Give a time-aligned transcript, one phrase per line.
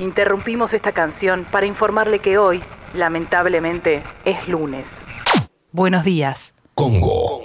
[0.00, 2.62] Interrumpimos esta canción para informarle que hoy,
[2.94, 5.02] lamentablemente, es lunes.
[5.72, 6.54] Buenos días.
[6.74, 7.42] Congo.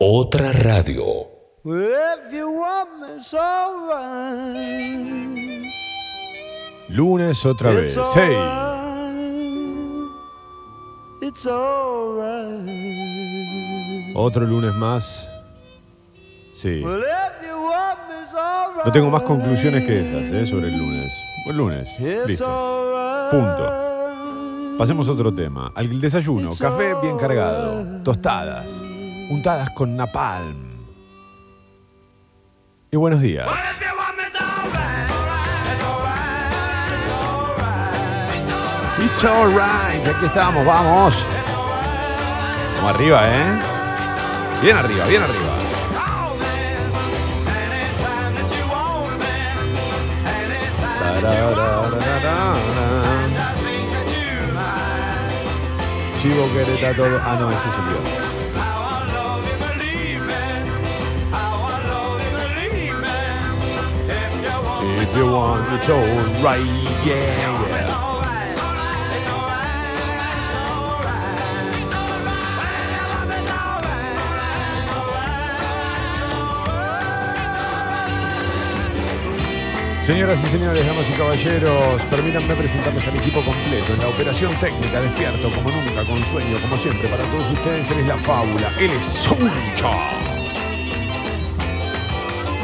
[0.00, 1.04] Otra radio.
[6.88, 7.98] Lunes otra vez.
[8.14, 8.34] Hey.
[14.14, 15.28] Otro lunes más.
[16.54, 16.82] Sí.
[18.84, 20.46] No tengo más conclusiones que esas ¿eh?
[20.46, 21.12] sobre el lunes.
[21.44, 22.00] Buen lunes.
[22.26, 23.28] Listo.
[23.30, 24.76] Punto.
[24.78, 25.72] Pasemos a otro tema.
[25.74, 26.50] Al desayuno.
[26.58, 28.02] Café bien cargado.
[28.02, 28.66] Tostadas.
[29.30, 30.70] Untadas con napalm.
[32.90, 33.50] Y buenos días.
[39.04, 40.06] It's alright.
[40.06, 41.24] Aquí estamos, vamos.
[42.76, 43.58] Vamos arriba, ¿eh?
[44.62, 45.49] Bien arriba, bien arriba.
[56.20, 57.18] Chivo quereta todo.
[57.22, 58.00] Ah, no, ese es el mío.
[65.02, 66.60] If you want it all right,
[67.04, 67.89] yeah,
[80.02, 85.00] Señoras y señores, damas y caballeros, permítanme presentarles al equipo completo en la operación técnica,
[85.00, 88.90] despierto como nunca, con sueño, como siempre, para todos ustedes, él es la fábula, él
[88.90, 89.90] es Suncha.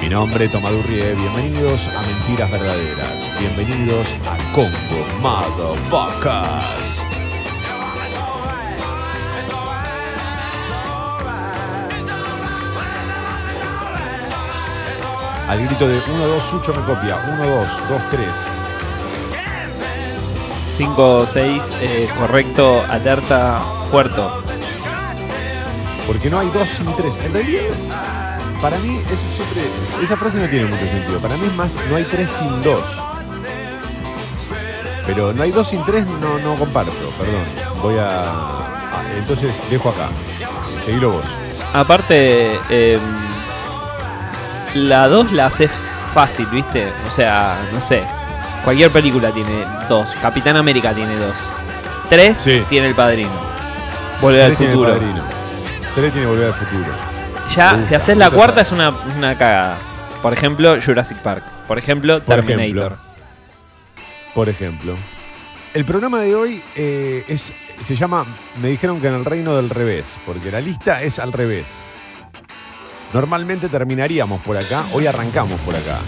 [0.01, 7.06] Mi nombre es Tomadurrie, bienvenidos a Mentiras Verdaderas, bienvenidos a Congo Motherfuckers.
[15.48, 18.27] Al grito de 1, 2, Sucho me copia, 1, 2, 2, 3.
[20.77, 24.42] 5, 6, eh, correcto, alerta, puerto.
[26.06, 27.19] Porque no hay dos sin tres.
[27.25, 27.62] En realidad,
[28.62, 29.62] para mí, eso siempre.
[30.03, 31.19] Esa frase no tiene mucho sentido.
[31.19, 33.03] Para mí es más, no hay tres sin dos.
[35.06, 37.44] Pero no hay dos sin tres, no, no comparto, perdón.
[37.82, 38.21] Voy a.
[38.22, 40.09] ah, entonces dejo acá.
[40.84, 41.25] Seguilo vos.
[41.72, 43.00] Aparte, eh,
[44.76, 45.70] la 2 la haces
[46.14, 46.88] fácil, ¿viste?
[47.09, 48.03] O sea, no sé.
[48.64, 50.09] Cualquier película tiene dos.
[50.20, 51.34] Capitán América tiene dos.
[52.09, 52.62] Tres Sí.
[52.69, 53.31] tiene el padrino.
[54.20, 54.98] Volver al Tres tiene el futuro.
[54.98, 55.22] padrino.
[55.94, 56.92] Tres tiene volver al futuro.
[57.54, 59.76] Ya, Me si haces me la gusta cuarta es una, una cagada.
[60.22, 61.42] Por ejemplo, Jurassic Park.
[61.69, 62.92] Por ejemplo, Por Terminator.
[62.92, 62.98] ejemplo.
[64.34, 64.97] Por ejemplo.
[65.75, 68.25] El programa de hoy eh, es, se llama,
[68.60, 71.82] me dijeron que en el reino del revés, porque la lista es al revés.
[73.12, 76.00] Normalmente terminaríamos por acá, hoy arrancamos por acá.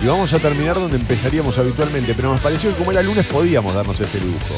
[0.00, 3.74] Y vamos a terminar donde empezaríamos habitualmente, pero nos pareció que como era lunes podíamos
[3.74, 4.54] darnos este lujo.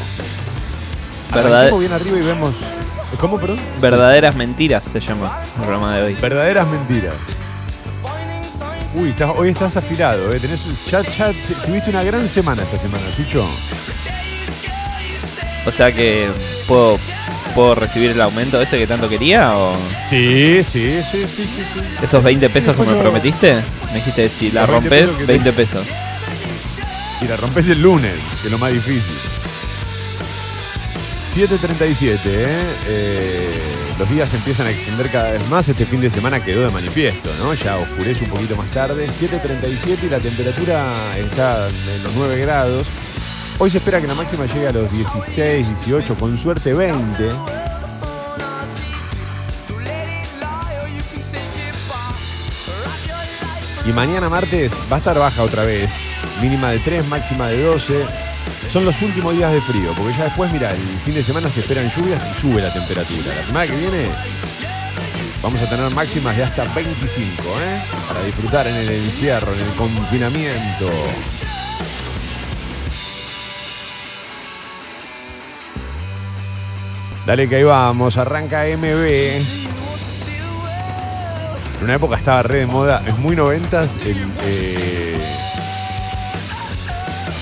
[1.35, 2.55] Verdad- bien arriba y vemos...
[3.19, 3.59] ¿Cómo, perdón?
[3.81, 6.15] Verdaderas mentiras se llama el programa de hoy.
[6.15, 7.17] Verdaderas mentiras.
[8.95, 10.41] Uy, estás- hoy estás afilado, ¿eh?
[10.41, 13.47] Tenés, ya, ya te- tuviste una gran semana esta semana, Sucho.
[15.67, 16.29] O sea que
[16.67, 16.99] puedo,
[17.55, 19.77] puedo recibir el aumento ese que tanto quería o
[20.09, 21.81] Sí, sí, sí, sí, sí, sí.
[22.03, 23.63] esos 20 pesos que me prometiste.
[23.89, 25.87] Me dijiste si la Los 20 rompes, pesos que te- 20 pesos.
[27.21, 29.03] Y la rompes el lunes, que es lo más difícil.
[31.35, 32.47] 7.37, ¿eh?
[32.89, 33.63] Eh,
[34.01, 35.69] Los días empiezan a extender cada vez más.
[35.69, 37.53] Este fin de semana quedó de manifiesto, ¿no?
[37.53, 39.07] Ya oscurece un poquito más tarde.
[39.09, 42.89] 7.37 y la temperatura está en los 9 grados.
[43.59, 47.31] Hoy se espera que la máxima llegue a los 16, 18, con suerte 20.
[53.85, 55.93] Y mañana martes va a estar baja otra vez.
[56.41, 58.30] Mínima de 3, máxima de 12.
[58.71, 61.59] Son los últimos días de frío, porque ya después, mira, el fin de semana se
[61.59, 63.35] esperan lluvias y sube la temperatura.
[63.35, 64.09] La semana que viene
[65.43, 67.83] vamos a tener máximas de hasta 25, ¿eh?
[68.07, 70.89] Para disfrutar en el encierro, en el confinamiento.
[77.27, 78.85] Dale que ahí vamos, arranca MB.
[78.85, 79.45] En
[81.83, 85.50] una época estaba re de moda, es muy noventas el, eh,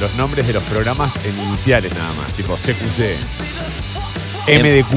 [0.01, 3.17] los nombres de los programas en iniciales nada más, tipo CQC,
[4.47, 4.93] MDQ,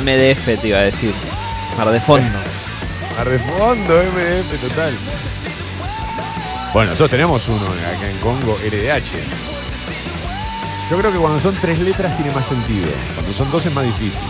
[0.00, 1.12] MDF te iba a decir.
[1.76, 2.38] Mar de fondo.
[3.18, 4.94] a de fondo, MDF total.
[6.72, 9.18] Bueno, nosotros tenemos uno acá en Congo, RDH.
[10.90, 12.88] Yo creo que cuando son tres letras tiene más sentido.
[13.14, 14.22] Cuando son dos es más difícil.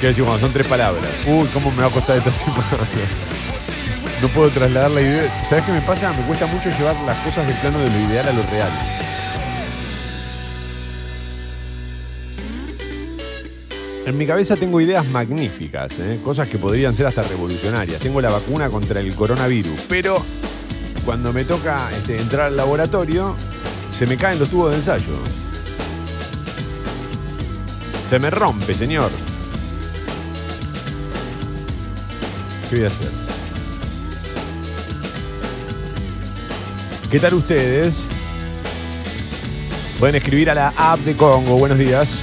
[0.00, 1.10] Quiero decir, cuando son tres palabras.
[1.26, 2.62] Uy, cómo me va a costar esta semana.
[4.22, 5.44] No puedo trasladar la idea.
[5.44, 6.12] ¿Sabes qué me pasa?
[6.12, 8.70] Me cuesta mucho llevar las cosas del plano de lo ideal a lo real.
[14.06, 16.20] En mi cabeza tengo ideas magníficas, ¿eh?
[16.22, 18.00] cosas que podrían ser hasta revolucionarias.
[18.00, 20.24] Tengo la vacuna contra el coronavirus, pero
[21.04, 23.36] cuando me toca este, entrar al laboratorio,
[23.90, 25.12] se me caen los tubos de ensayo.
[28.08, 29.10] Se me rompe, señor.
[32.70, 33.25] ¿Qué voy a hacer?
[37.10, 38.04] ¿Qué tal ustedes?
[40.00, 41.56] Pueden escribir a la app de Congo.
[41.56, 42.22] Buenos días.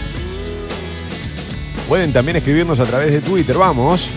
[1.87, 3.57] Pueden también escribirnos a través de Twitter.
[3.57, 4.11] Vamos.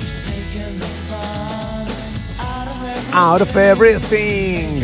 [3.12, 4.82] Out of everything.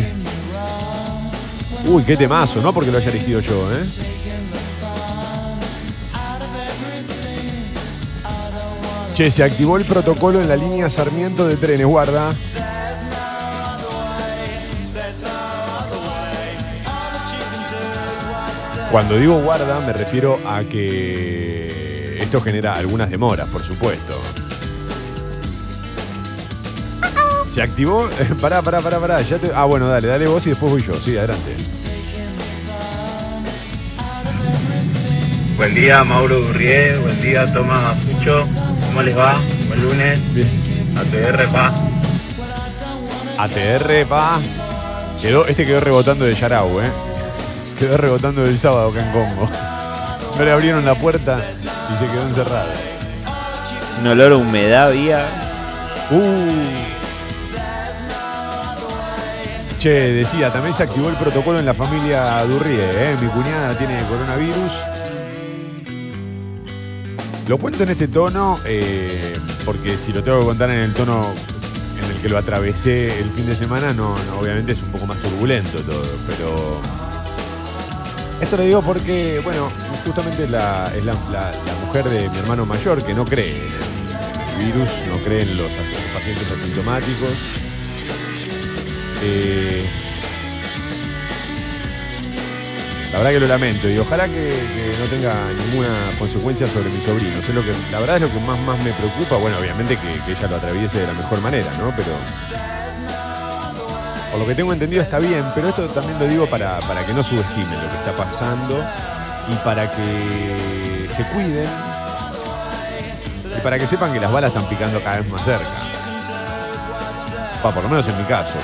[1.84, 3.84] Uy, qué temazo, no porque lo haya elegido yo, ¿eh?
[9.14, 12.34] Che, se activó el protocolo en la línea Sarmiento de trenes, guarda.
[18.92, 24.20] Cuando digo guarda, me refiero a que esto genera algunas demoras, por supuesto.
[27.50, 28.06] ¿Se activó?
[28.42, 29.22] pará, pará, pará, pará.
[29.22, 29.50] Ya te...
[29.54, 31.00] Ah, bueno, dale, dale vos y después voy yo.
[31.00, 31.56] Sí, adelante.
[35.56, 36.94] Buen día, Mauro Gurrié.
[36.98, 38.46] Buen día, Tomás Pucho.
[38.88, 39.40] ¿Cómo les va?
[39.68, 40.34] Buen lunes.
[40.34, 40.50] Bien.
[40.98, 41.72] ATR, pa.
[43.38, 44.38] ATR, pa.
[45.18, 46.90] Quedó, este quedó rebotando de Yarau, ¿eh?
[47.78, 49.50] Quedó rebotando del sábado acá en Congo.
[50.38, 51.38] No le abrieron la puerta
[51.92, 52.70] y se quedó encerrado.
[54.00, 55.24] Un olor a humedad había.
[56.10, 56.92] Uh.
[59.78, 63.16] Che, decía, también se activó el protocolo en la familia Durrie, ¿eh?
[63.20, 64.72] Mi cuñada tiene coronavirus.
[67.48, 71.32] Lo cuento en este tono eh, porque si lo tengo que contar en el tono
[71.98, 75.06] en el que lo atravesé el fin de semana, no, no, obviamente es un poco
[75.06, 76.80] más turbulento todo, pero
[78.42, 79.68] esto lo digo porque, bueno,
[80.04, 81.52] justamente la, es la, la-
[81.86, 85.70] mujer de mi hermano mayor que no cree en el virus, no cree en los
[86.14, 87.32] pacientes asintomáticos.
[89.22, 89.84] Eh,
[93.12, 94.54] la verdad que lo lamento y ojalá que,
[94.98, 97.36] no tenga ninguna consecuencia sobre mi sobrino.
[97.38, 99.36] Es lo que, la verdad es lo que más, más me preocupa.
[99.36, 101.92] Bueno, obviamente que, que ella lo atraviese de la mejor manera, ¿no?
[101.94, 102.12] Pero
[104.32, 107.12] por lo que tengo entendido está bien, pero esto también lo digo para, para que
[107.12, 108.82] no subestimen lo que está pasando
[109.46, 111.68] y para que se cuiden
[113.54, 115.68] y para que sepan que las balas están picando cada vez más cerca.
[117.62, 118.54] Pa, por lo menos en mi caso.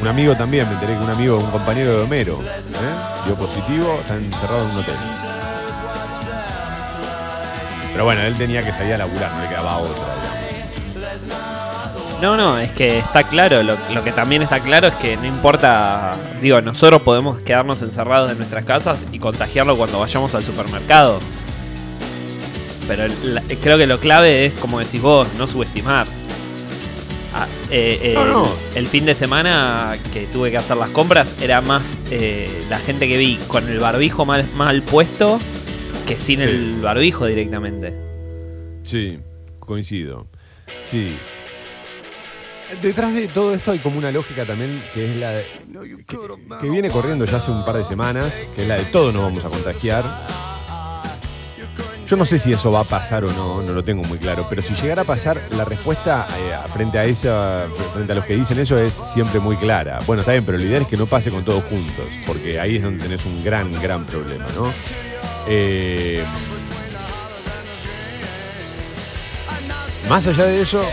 [0.00, 3.26] Un amigo también, me enteré que un amigo, un compañero de Homero, ¿eh?
[3.26, 4.94] dio positivo, está encerrado en un hotel.
[7.90, 10.19] Pero bueno, él tenía que salir a laburar, no le quedaba otra.
[12.20, 13.62] No, no, es que está claro.
[13.62, 16.16] Lo, lo que también está claro es que no importa.
[16.42, 21.18] Digo, nosotros podemos quedarnos encerrados en nuestras casas y contagiarlo cuando vayamos al supermercado.
[22.86, 26.06] Pero la- creo que lo clave es, como decís vos, no subestimar.
[27.32, 28.48] Ah, eh, eh, No, no.
[28.74, 33.06] El fin de semana que tuve que hacer las compras era más eh, la gente
[33.06, 35.38] que vi con el barbijo mal, mal puesto
[36.08, 36.44] que sin Sí.
[36.46, 37.94] el barbijo directamente.
[38.82, 39.20] Sí,
[39.60, 40.26] coincido.
[40.82, 41.16] Sí.
[42.82, 45.44] Detrás de todo esto hay como una lógica también que es la de,
[46.60, 49.22] que, viene corriendo ya hace un par de semanas, que es la de todo nos
[49.22, 50.04] vamos a contagiar.
[52.06, 54.46] Yo no sé si eso va a pasar o no, no lo tengo muy claro,
[54.48, 58.36] pero si llegara a pasar, la respuesta eh, frente a esa, frente a los que
[58.36, 60.00] dicen eso es siempre muy clara.
[60.06, 62.76] Bueno, está bien, pero lo ideal es que no pase con todos juntos, porque ahí
[62.76, 64.72] es donde tenés un gran, gran problema, ¿no?
[65.46, 66.24] Eh,
[70.10, 70.84] Más allá de eso,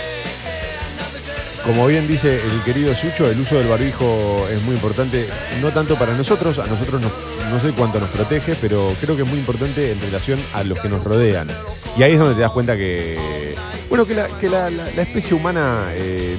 [1.67, 5.27] como bien dice el querido Sucho, el uso del barbijo es muy importante,
[5.61, 7.11] no tanto para nosotros, a nosotros no,
[7.51, 10.79] no sé cuánto nos protege, pero creo que es muy importante en relación a los
[10.79, 11.49] que nos rodean.
[11.97, 13.55] Y ahí es donde te das cuenta que,
[13.89, 14.15] bueno, que
[14.49, 16.37] la especie humana eh,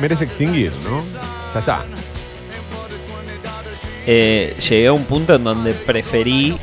[0.00, 1.02] merece extinguir, ¿no?
[1.54, 1.84] Ya está.
[4.06, 6.56] eh, llegué a un punto en donde preferí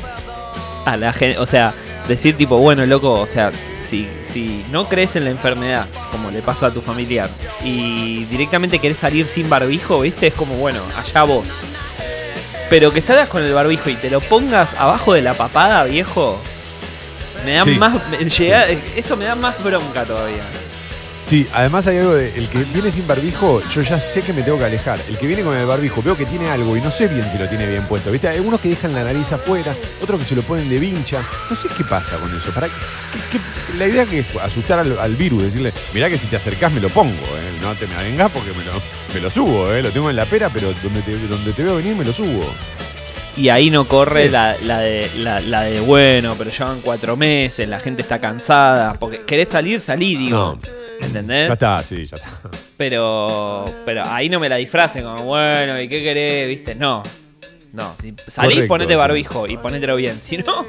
[0.86, 1.74] a la gente, o sea,
[2.08, 6.42] decir tipo, bueno, loco, o sea, si, si no crees en la enfermedad, como le
[6.42, 7.30] pasa a tu familiar,
[7.64, 10.28] y directamente querés salir sin barbijo, ¿viste?
[10.28, 11.46] Es como, bueno, allá vos.
[12.70, 16.40] Pero que salgas con el barbijo y te lo pongas abajo de la papada, viejo,
[17.46, 17.72] me da Sí.
[17.72, 20.44] más, me llega- eso me da más bronca todavía.
[21.34, 24.44] Sí, además hay algo de, el que viene sin barbijo, yo ya sé que me
[24.44, 25.00] tengo que alejar.
[25.10, 27.40] El que viene con el barbijo, veo que tiene algo y no sé bien si
[27.40, 28.12] lo tiene bien puesto.
[28.12, 28.28] ¿Viste?
[28.28, 31.24] Hay algunos que dejan la nariz afuera, otros que se lo ponen de vincha.
[31.50, 32.52] No sé qué pasa con eso.
[32.52, 32.74] ¿Para qué-
[33.32, 36.72] qué- la idea que es asustar al, al virus, decirle, mirá que si te acercás
[36.72, 37.58] me lo pongo, ¿eh?
[37.64, 38.74] no te me avengas porque me lo,
[39.12, 39.82] me lo subo, ¿eh?
[39.82, 42.46] lo tengo en la pera, pero donde te, donde te veo venir me lo subo.
[43.36, 44.30] Y ahí no corre Sí.
[44.30, 48.94] la, la de, la, la de, bueno, pero llevan cuatro meses, la gente está cansada.
[49.00, 50.60] Porque querés salir, salí, digo.
[50.62, 50.83] No.
[51.06, 51.48] ¿Entendés?
[51.48, 52.50] Ya está, sí, ya está.
[52.78, 56.48] Pero, pero ahí no me la disfrracen como, bueno, ¿y qué querés?
[56.48, 56.76] ¿Viste?
[56.76, 57.04] No.
[57.72, 58.98] No, si salís, Correcto, ponete sí.
[58.98, 60.22] barbijo y ponételo bien.
[60.22, 60.66] Si no,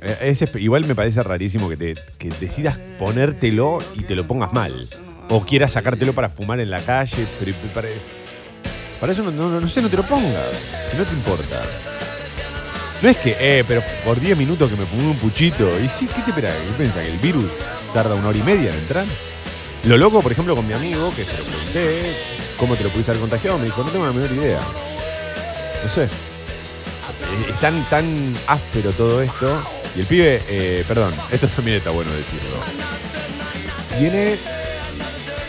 [0.00, 4.52] Eh, es igual me parece rarísimo que, te, que decidas ponértelo y te lo pongas
[4.52, 4.86] mal.
[5.30, 7.88] O quieras sacártelo para fumar en la calle, pero para,
[9.00, 10.50] para eso no, no, no sé, no te lo pongas.
[10.90, 11.62] Si no te importa.
[13.00, 15.68] No es que, eh, pero por 10 minutos que me fumé un puchito.
[15.80, 16.50] Y sí, ¿qué te espera?
[16.76, 16.88] ¿Qué?
[16.88, 17.50] ¿Que el virus
[17.94, 19.06] tarda una hora y media en entrar?
[19.84, 22.16] Lo loco, por ejemplo, con mi amigo, que se lo pregunté,
[22.58, 23.58] ¿cómo te lo pudiste haber contagiado?
[23.58, 24.60] Me dijo, no tengo la menor idea.
[25.82, 26.04] No sé.
[26.04, 26.08] Eh,
[27.50, 29.62] Es tan, tan áspero todo esto.
[29.96, 32.56] Y el pibe, eh, perdón, esto también está bueno decirlo.
[33.98, 34.36] Tiene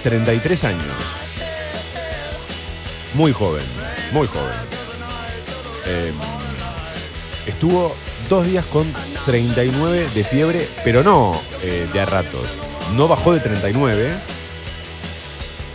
[0.04, 0.84] 33 años.
[3.16, 3.64] Muy joven,
[4.12, 4.54] muy joven.
[5.88, 6.12] Eh,
[7.48, 7.96] estuvo
[8.30, 8.92] dos días con
[9.26, 12.48] 39 de fiebre, pero no eh, de a ratos.
[12.96, 14.16] No bajó de 39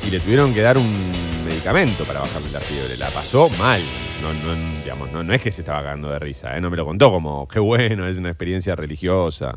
[0.07, 1.13] y le tuvieron que dar un
[1.45, 2.97] medicamento para bajarle la fiebre.
[2.97, 3.83] La pasó mal.
[4.23, 6.61] No, no, digamos, no, no es que se estaba cagando de risa, ¿eh?
[6.61, 9.55] no me lo contó como, qué bueno, es una experiencia religiosa.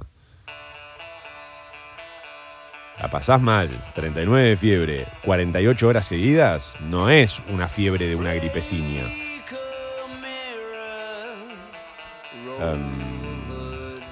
[3.01, 8.33] La pasás mal, 39 de fiebre, 48 horas seguidas, no es una fiebre de una
[8.33, 9.22] gripeciña.
[12.61, 13.13] Em,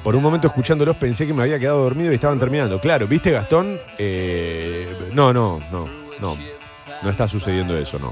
[0.03, 2.79] por un momento escuchándolos pensé que me había quedado dormido y estaban terminando.
[2.79, 3.77] Claro, ¿viste Gastón?
[3.97, 5.87] Eh, no, no, no,
[6.19, 6.37] no.
[7.03, 8.11] No está sucediendo eso, no.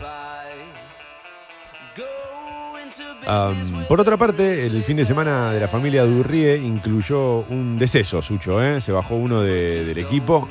[3.87, 8.61] Por otra parte, el fin de semana de la familia Durrie incluyó un deceso, Sucho,
[8.63, 8.81] ¿eh?
[8.81, 10.49] Se bajó uno de- del equipo,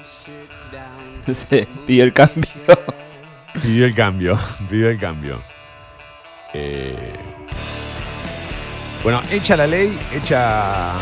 [1.35, 2.45] se pidió el cambio.
[3.61, 4.39] pidió el cambio,
[4.71, 5.43] pidió el cambio.
[6.55, 7.13] Eh,
[9.03, 10.93] bueno, hecha la ley, hecha,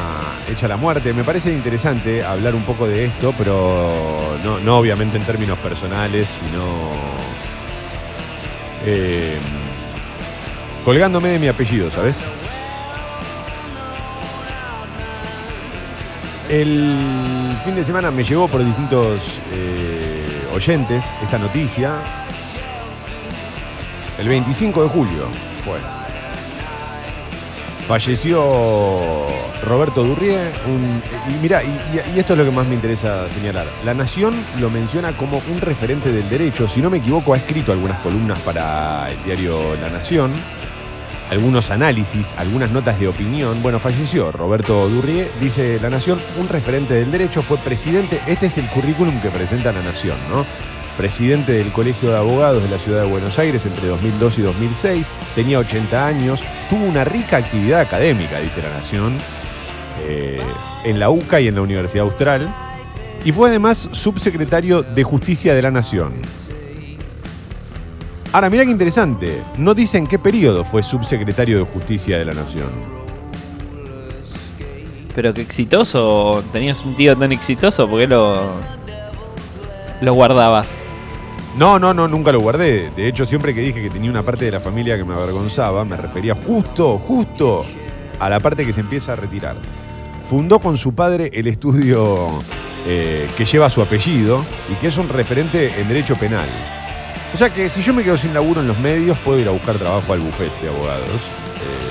[0.51, 1.13] hecha la muerte.
[1.13, 6.29] Me parece interesante hablar un poco de esto, pero no, no obviamente en términos personales,
[6.29, 6.93] sino
[8.85, 9.39] eh,
[10.85, 12.23] colgándome de mi apellido, ¿sabes?
[16.49, 20.25] El fin de semana me llegó por distintos eh,
[20.55, 21.97] oyentes esta noticia.
[24.17, 25.29] El 25 de julio
[25.65, 25.96] fue.
[27.87, 29.27] Falleció
[29.65, 30.37] Roberto Durrie.
[30.67, 31.03] un-
[31.33, 31.69] y mira, y,
[32.15, 33.67] y- esto es lo que más me interesa señalar.
[33.85, 36.67] La Nación lo menciona como un referente del derecho.
[36.67, 40.33] Si no me equivoco, ha escrito algunas columnas para el diario La Nación.
[41.31, 43.61] Algunos análisis, algunas notas de opinión.
[43.63, 48.21] Bueno, falleció Roberto Durrie, dice La Nación, un referente del derecho, fue presidente.
[48.27, 50.45] Este es el currículum que presenta La Nación, ¿no?
[50.97, 55.11] Presidente del Colegio de Abogados de la Ciudad de Buenos Aires entre 2002 y 2006,
[55.35, 59.19] tenía 80 años, tuvo una rica actividad académica, dice La Nación,
[60.01, 60.41] eh,
[60.85, 62.53] en la UCA y en la Universidad Austral,
[63.25, 66.15] y fue además subsecretario de Justicia de la Nación.
[68.33, 72.35] Ahora, mira qué interesante, no dice en qué periodo fue subsecretario de Justicia de la
[72.35, 72.71] Nación.
[75.15, 78.37] Pero qué exitoso, tenías un tío tan exitoso, ¿por qué lo,
[80.03, 80.69] lo guardabas?
[81.57, 82.91] No, no, no, nunca lo guardé.
[82.91, 85.87] De hecho, siempre que dije que tenía una parte de la familia que me avergonzaba,
[85.87, 87.65] me refería justo, justo
[88.19, 89.57] a la parte que se empieza a retirar.
[90.23, 92.29] Fundó con su padre el estudio
[92.87, 96.49] eh, que lleva su apellido y que es un referente en derecho penal.
[97.33, 99.53] O sea que si yo me quedo sin laburo en los medios, puedo ir a
[99.53, 101.09] buscar trabajo al bufete de abogados.
[101.09, 101.86] Eh,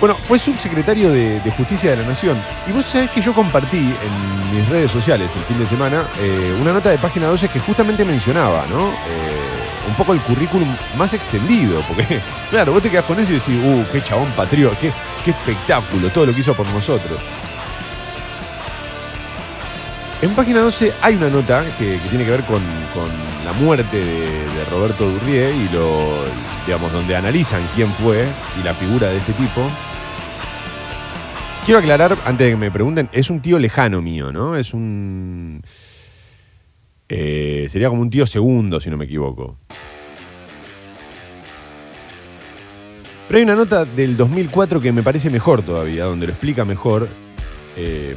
[0.00, 2.36] bueno, fue subsecretario de, Justicia de la Nación.
[2.66, 6.56] Y vos sabés que yo compartí en mis redes sociales el fin de semana eh,
[6.60, 8.88] una nota de página 12 que justamente mencionaba, ¿no?
[8.90, 11.82] Eh, un poco el currículum más extendido.
[11.88, 14.92] Porque, claro, vos te quedás con eso y decís, uh, qué chabón patriota, qué,
[15.24, 17.20] qué espectáculo, todo lo que hizo por nosotros.
[20.22, 22.62] En página 12 hay una nota que, tiene que ver con,
[23.44, 26.24] la muerte de, de Roberto Durrié y lo,
[26.64, 28.26] digamos, donde analizan quién fue
[28.58, 29.68] y la figura de este tipo.
[31.64, 34.56] Quiero aclarar, antes de que me pregunten, es un tío lejano mío, ¿no?
[34.56, 35.62] Es un...
[37.08, 39.58] eh, sería como un tío segundo, si no me equivoco.
[43.28, 47.08] Pero hay una nota del 2004 que me parece mejor todavía, donde lo explica mejor.
[47.76, 48.14] eh,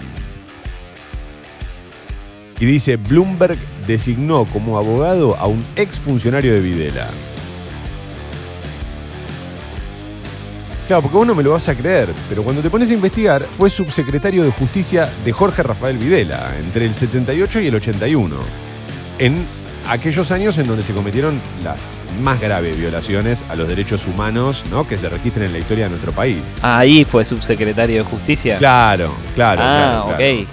[2.59, 7.07] Y dice, Bloomberg designó como abogado a un exfuncionario de Videla.
[10.87, 13.45] Claro, porque vos no me lo vas a creer, pero cuando te pones a investigar,
[13.51, 18.35] fue subsecretario de Justicia de Jorge Rafael Videla, entre el 78 y el 81,
[19.19, 19.45] en
[19.87, 21.79] aquellos años en donde se cometieron las
[22.21, 24.87] más graves violaciones a los derechos humanos ¿no?
[24.87, 26.39] que se registran en la historia de nuestro país.
[26.63, 28.57] Ahí fue subsecretario de justicia.
[28.57, 29.61] Claro, claro.
[29.63, 30.41] ah, claro, claro.
[30.41, 30.47] ok.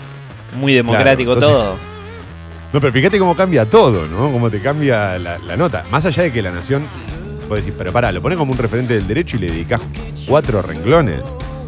[0.59, 1.96] Muy democrático Claro, entonces- todo.
[2.73, 4.31] No, pero fíjate cómo cambia todo, ¿no?
[4.33, 5.85] Cómo te cambia la, nota.
[5.91, 6.87] Más allá de que la nación,
[7.49, 9.81] vos decís, pero pará, lo pones como un referente del derecho y le dedicás
[10.27, 11.23] cuatro renglones.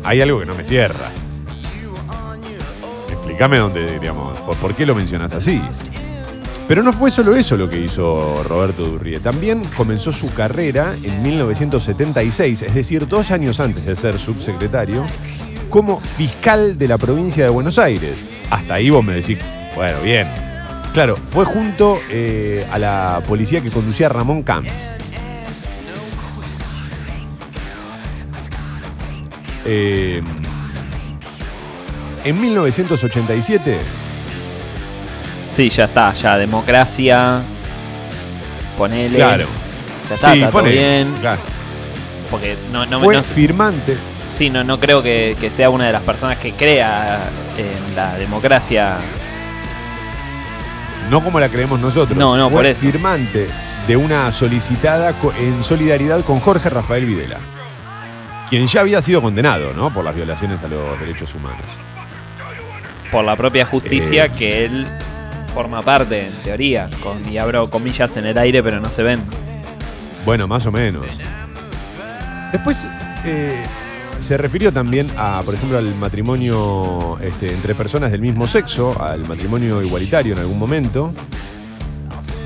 [0.04, 1.10] Hay algo que no me cierra.
[3.08, 5.62] Explícame dónde, digamos, por, por qué lo mencionas así.
[6.68, 9.18] Pero no fue solo eso lo que hizo Roberto Durrie.
[9.20, 15.06] También comenzó su carrera en 1976, es decir, dos años antes de ser subsecretario,
[15.70, 18.18] como fiscal de la provincia de Buenos Aires.
[18.50, 19.38] Hasta ahí vos me decís,
[19.74, 20.47] bueno, bien.
[20.98, 24.90] Claro, fue junto eh, a la policía que conducía Ramón Camps.
[29.64, 30.20] Eh,
[32.24, 33.78] en 1987
[35.52, 37.42] Sí, ya está, ya democracia.
[38.76, 39.14] Ponele.
[39.14, 39.46] Claro.
[40.08, 41.14] Ya está, sí, está todo pone- bien.
[41.20, 41.40] claro.
[42.28, 43.96] Porque no, no, Fue no- firmante.
[44.32, 47.20] sí, no, no creo que, que sea una de las personas que crea
[47.56, 48.96] en la democracia.
[51.10, 52.16] No como la creemos nosotros.
[52.16, 52.80] No, no, por eso.
[52.82, 53.46] firmante
[53.86, 57.38] de una solicitada en solidaridad con Jorge Rafael Videla,
[58.50, 59.92] quien ya había sido condenado, ¿no?
[59.92, 61.64] Por las violaciones a los derechos humanos.
[63.10, 64.32] Por la propia justicia Eh.
[64.36, 64.86] que él
[65.54, 66.90] forma parte, en teoría.
[67.02, 69.22] Con, y abro comillas en el aire, pero no se ven.
[70.26, 71.06] Bueno, más o menos.
[72.52, 72.86] Después
[73.24, 73.62] eh,
[74.18, 79.26] se refirió también a, por ejemplo, al matrimonio este, entre personas del mismo sexo, al
[79.26, 81.12] matrimonio igualitario en algún momento.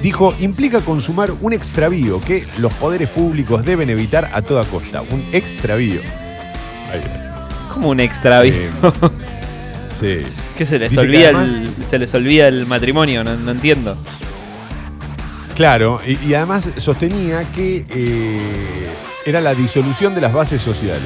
[0.02, 5.02] Dijo, implica consumar un extravío que los poderes públicos deben evitar a toda costa.
[5.02, 6.00] Un extravío.
[7.72, 8.52] Como un extravío.
[8.52, 8.70] Eh,
[9.94, 10.26] sí.
[10.58, 13.50] que se les dice que olvida además- el, se les olvida el matrimonio, no, no
[13.52, 13.96] entiendo.
[15.54, 18.88] Claro, y, y además sostenía que eh,
[19.24, 21.02] era la disolución de las bases sociales.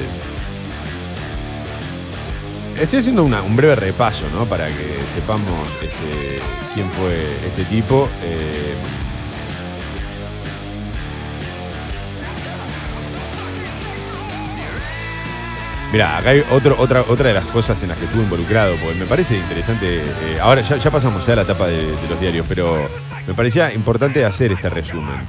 [2.79, 4.45] Estoy haciendo un breve repaso, ¿no?
[4.45, 6.39] Para que sepamos este,
[6.75, 7.11] quién fue
[7.47, 8.07] este tipo.
[8.23, 8.75] Eh,
[15.91, 18.99] Mira, acá hay otro, otra, otra de las cosas en las que estuve involucrado, porque
[18.99, 20.03] me parece interesante.
[20.03, 22.87] eh, ahora ya, pasamos ya a la etapa de, los diarios, pero
[23.25, 25.25] me parecía importante hacer este resumen.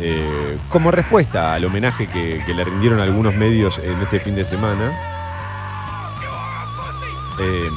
[0.00, 5.17] Eh, como respuesta al homenaje que le rindieron algunos medios en este fin de semana.
[7.40, 7.68] Eh,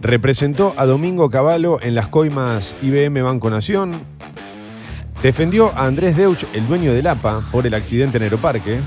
[0.00, 4.02] representó a Domingo Cavallo en las coimas IBM Banco Nación,
[5.24, 8.78] Defendió a Andrés Deutsch, el dueño del APA, por el accidente en Aeroparque.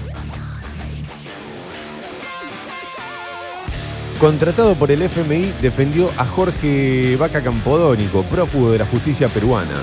[4.20, 9.74] Contratado por el FMI, defendió a Jorge Vaca Campodónico, prófugo de la justicia peruana.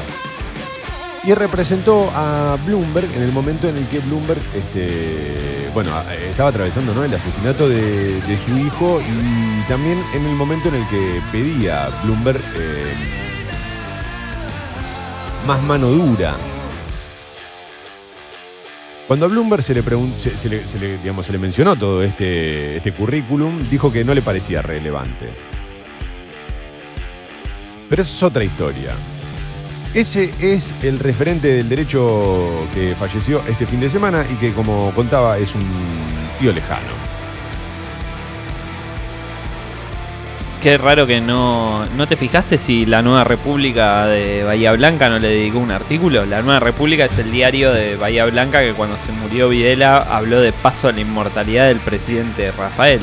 [1.27, 5.91] Y representó a Bloomberg en el momento en el que Bloomberg este, bueno,
[6.29, 7.03] estaba atravesando ¿no?
[7.03, 12.41] el asesinato de, su hijo y también en el momento en el que pedía Bloomberg
[12.57, 12.95] eh,
[15.47, 16.37] más mano dura.
[19.07, 19.83] Cuando a Bloomberg se le,
[20.19, 24.05] se, se le, se le, digamos, se le mencionó todo este, este currículum, dijo que
[24.05, 25.31] no le parecía relevante.
[27.89, 28.95] Pero eso es otra historia.
[29.95, 34.91] Ese es el referente del derecho que falleció este fin de semana y que, como
[34.91, 35.63] contaba, es un
[36.37, 37.15] tío lejano.
[40.61, 41.87] Qué raro que no.
[41.97, 46.27] ¿No te fijaste si la Nueva República de Bahía Blanca no le dedicó un artículo?
[46.27, 50.41] La Nueva República es el diario de Bahía Blanca que cuando se murió Videla habló
[50.41, 53.03] de paso a la inmortalidad del presidente Rafael.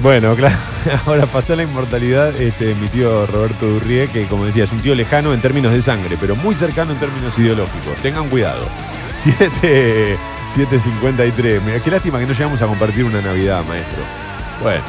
[0.00, 0.56] Bueno, claro,
[1.06, 4.94] ahora pasó la inmortalidad este, mi tío Roberto Durrie, que como decía, es un tío
[4.94, 7.96] lejano en términos de sangre, pero muy cercano en términos ideológicos.
[8.00, 8.64] Tengan cuidado.
[9.14, 10.16] 7,
[10.54, 11.60] 7.53.
[11.62, 13.98] Mira, qué lástima que no llegamos a compartir una Navidad, maestro.
[14.62, 14.82] Bueno,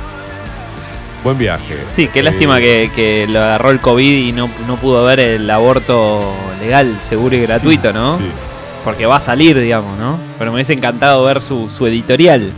[1.24, 1.76] buen viaje.
[1.92, 5.20] Sí, qué Eh, lástima que, que lo agarró el COVID y no, no pudo ver
[5.20, 6.22] el aborto
[6.62, 8.20] legal, seguro y sí, gratuito, ¿no?
[8.20, 8.26] Sí.
[8.84, 10.20] Porque va a salir, digamos, ¿no?
[10.38, 12.54] Pero me hubiese encantado ver su, su editorial.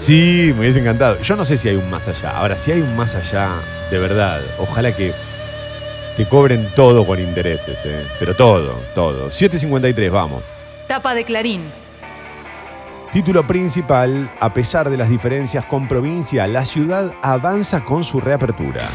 [0.00, 1.20] Sí, me hubiese encantado.
[1.20, 2.30] Yo no sé si hay un más allá.
[2.30, 3.50] Ahora, si hay un más allá,
[3.90, 5.12] de verdad, ojalá que
[6.16, 8.06] te cobren todo con intereses, ¿eh?
[8.18, 9.28] Pero todo, todo.
[9.28, 10.42] 7.53, vamos.
[10.86, 11.64] Tapa de Clarín.
[13.12, 18.88] Título principal, a pesar de las diferencias con provincia, la ciudad avanza con su reapertura.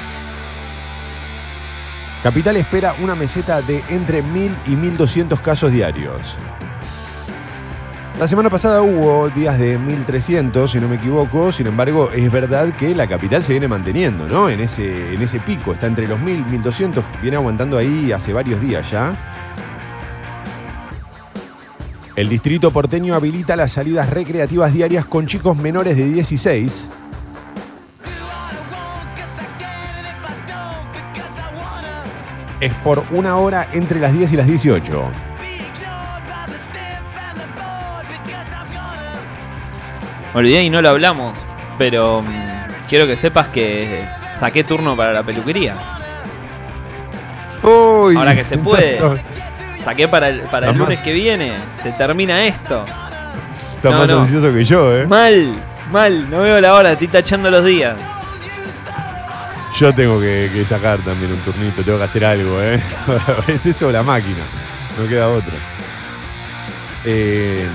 [2.23, 6.37] Capital espera una meseta de entre 1.000 y 1.200 casos diarios.
[8.17, 12.73] La semana pasada hubo días de 1.300, si no me equivoco, sin embargo es verdad
[12.73, 14.49] que la capital se viene manteniendo, ¿no?
[14.49, 18.31] En ese, en ese pico, está entre los 1.000 y 1.200, viene aguantando ahí hace
[18.31, 19.13] varios días ya.
[22.15, 26.87] El distrito porteño habilita las salidas recreativas diarias con chicos menores de 16.
[32.61, 35.34] Es por una hora entre las 10 y las 18.
[40.35, 41.45] Me olvidé y no lo hablamos,
[41.77, 45.77] pero mm, quiero que sepas que saqué turno para la peluquería.
[47.63, 48.99] Uy, Ahora que se puede.
[49.81, 51.53] Saqué para el, para el lunes que viene.
[51.81, 52.83] Se termina esto.
[53.77, 54.19] estás No, más no.
[54.19, 55.07] ansioso que yo, ¿eh?
[55.07, 55.55] Mal,
[55.89, 56.29] mal.
[56.29, 56.91] No veo la hora.
[56.91, 57.95] Estoy tachando los días.
[59.79, 62.81] Yo tengo que, que sacar también un turnito, tengo que hacer algo, ¿eh?
[63.47, 64.43] es eso o la máquina,
[64.97, 65.53] no queda otra.
[67.03, 67.67] Eh,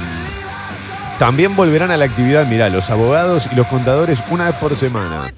[1.20, 5.30] también volverán a la actividad, mirá, los abogados y los contadores una vez por semana.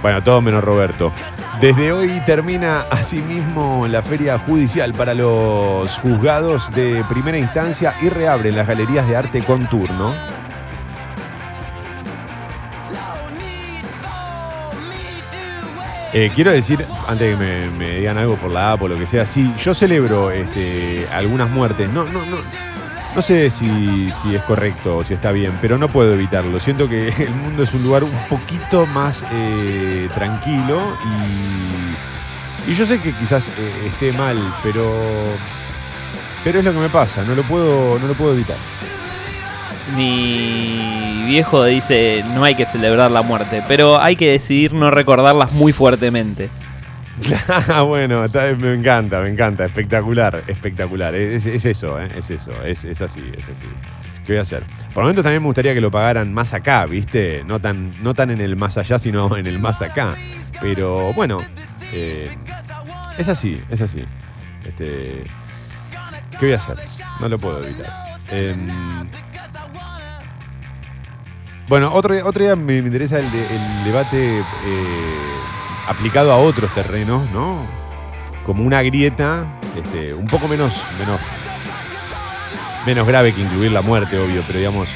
[0.00, 1.12] Bueno, todo menos Roberto.
[1.60, 8.54] Desde hoy termina asimismo la feria judicial para los juzgados de primera instancia y reabren
[8.54, 10.14] las galerías de arte con turno.
[16.12, 19.08] Eh, quiero decir, antes que me, me digan algo por la app o lo que
[19.08, 21.90] sea, sí, yo celebro este, algunas muertes.
[21.90, 22.64] No, no, no.
[23.14, 26.58] No sé si, es correcto o si está bien, pero no puedo evitarlo.
[26.58, 30.96] Siento que el mundo es un lugar un poquito más eh, tranquilo
[32.66, 34.92] y, y yo sé que quizás eh, esté mal, pero,
[36.42, 37.22] pero es lo que me pasa.
[37.22, 38.56] No lo puedo, no lo puedo evitar.
[39.96, 45.52] Mi viejo dice no hay que celebrar la muerte, pero hay que decidir no recordarlas
[45.52, 46.50] muy fuertemente.
[47.86, 48.24] Bueno,
[48.58, 51.14] me encanta, me encanta, espectacular, espectacular.
[51.14, 52.10] Es, es eso, ¿eh?
[52.16, 53.66] es eso, es, así, es así.
[54.24, 54.64] ¿Qué voy a hacer?
[54.94, 57.44] Por momentos también me gustaría que lo pagaran más acá, ¿viste?
[57.44, 60.16] No tan, no tan en el más allá, sino en el más acá.
[60.60, 61.40] Pero bueno,
[61.92, 62.36] eh,
[63.18, 64.04] es así, es así.
[64.64, 65.24] Este,
[66.38, 66.78] ¿Qué voy a hacer?
[67.20, 68.18] No lo puedo evitar.
[68.30, 69.06] Em,
[71.68, 73.30] bueno, otro, otro día me, interesa el
[73.84, 75.43] debate eh,
[75.86, 77.66] aplicado a otros terrenos, ¿no?
[78.44, 81.20] Como una grieta, este, un poco menos, menos,
[82.86, 84.88] menos grave que incluir la muerte, obvio, pero digamos,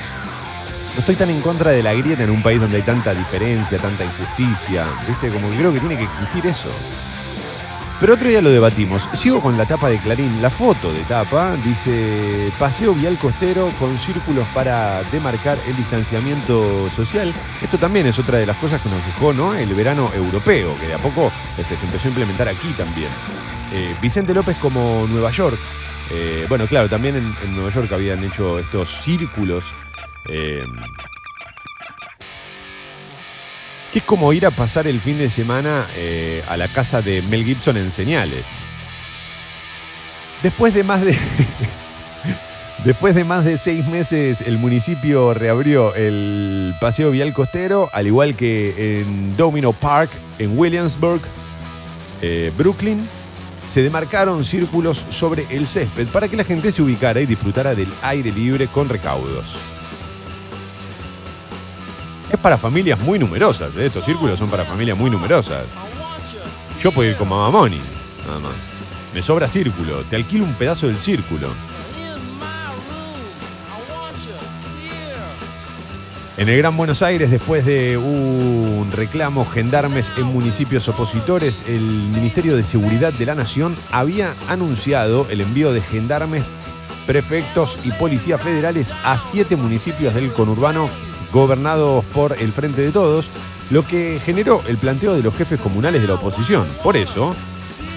[0.94, 3.78] no estoy tan en contra de la grieta en un país donde hay tanta diferencia,
[3.78, 5.30] tanta injusticia, ¿viste?
[5.30, 6.70] Como que creo que tiene que existir eso.
[8.00, 9.08] Pero otro día lo debatimos.
[9.12, 10.40] Sigo con la tapa de Clarín.
[10.40, 17.34] La foto de tapa dice paseo vial costero con círculos para demarcar el distanciamiento social.
[17.60, 19.52] Esto también es otra de las cosas que nos dejó ¿no?
[19.54, 23.10] el verano europeo, que de a poco este, se empezó a implementar aquí también.
[23.72, 25.58] Eh, Vicente López como Nueva York.
[26.10, 29.74] Eh, bueno, claro, también en, Nueva York habían hecho estos círculos.
[30.28, 30.62] eh,
[33.98, 37.44] es como ir a pasar el fin de semana eh, a la casa de Mel
[37.44, 38.44] Gibson en Señales.
[40.42, 41.16] Después de más de.
[42.84, 48.36] Después de más de seis meses, el municipio reabrió el paseo vial costero, al igual
[48.36, 51.20] que en Domino Park, en Williamsburg,
[52.22, 53.08] eh, Brooklyn.
[53.66, 57.92] Se demarcaron círculos sobre el césped para que la gente se ubicara y disfrutara del
[58.02, 59.77] aire libre con recaudos.
[62.30, 63.86] Es para familias muy numerosas, ¿eh?
[63.86, 65.64] estos círculos son para familias muy numerosas.
[66.82, 67.80] Yo puedo ir con Mamá Moni,
[68.26, 68.52] nada más.
[69.14, 71.48] Me sobra círculo, te alquilo un pedazo del círculo.
[76.36, 82.56] En el Gran Buenos Aires, después de un reclamo gendarmes en municipios opositores, el Ministerio
[82.56, 86.44] de Seguridad de la Nación había anunciado el envío de gendarmes,
[87.06, 90.88] prefectos y policías federales a siete municipios del conurbano
[91.32, 93.30] gobernados por el Frente de Todos,
[93.70, 96.66] lo que generó el planteo de los jefes comunales de la oposición.
[96.82, 97.34] Por eso,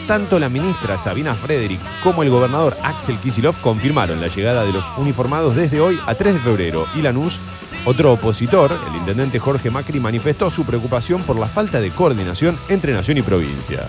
[0.08, 4.86] tanto la ministra Sabina Frederick como el gobernador Axel Kisilov confirmaron la llegada de los
[4.98, 7.40] uniformados desde hoy a 3 de febrero y Lanús,
[7.86, 12.94] otro opositor, el intendente Jorge Macri, manifestó su preocupación por la falta de coordinación entre
[12.94, 13.88] nación y provincia.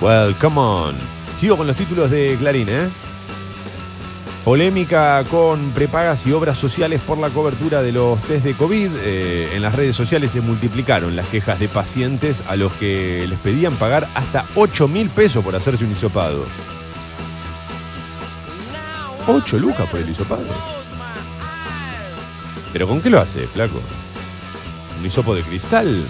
[0.00, 0.96] Well, come on.
[1.38, 2.88] Sigo con los títulos de Clarín, ¿eh?
[4.44, 8.90] Polémica con prepagas y obras sociales por la cobertura de los test de COVID.
[9.04, 13.38] Eh, en las redes sociales se multiplicaron las quejas de pacientes a los que les
[13.38, 16.44] pedían pagar hasta 8 mil pesos por hacerse un hisopado.
[19.28, 20.42] 8 lucas por el hisopado.
[22.72, 23.80] ¿Pero con qué lo hace, flaco?
[24.98, 26.04] ¿Un hisopo de cristal?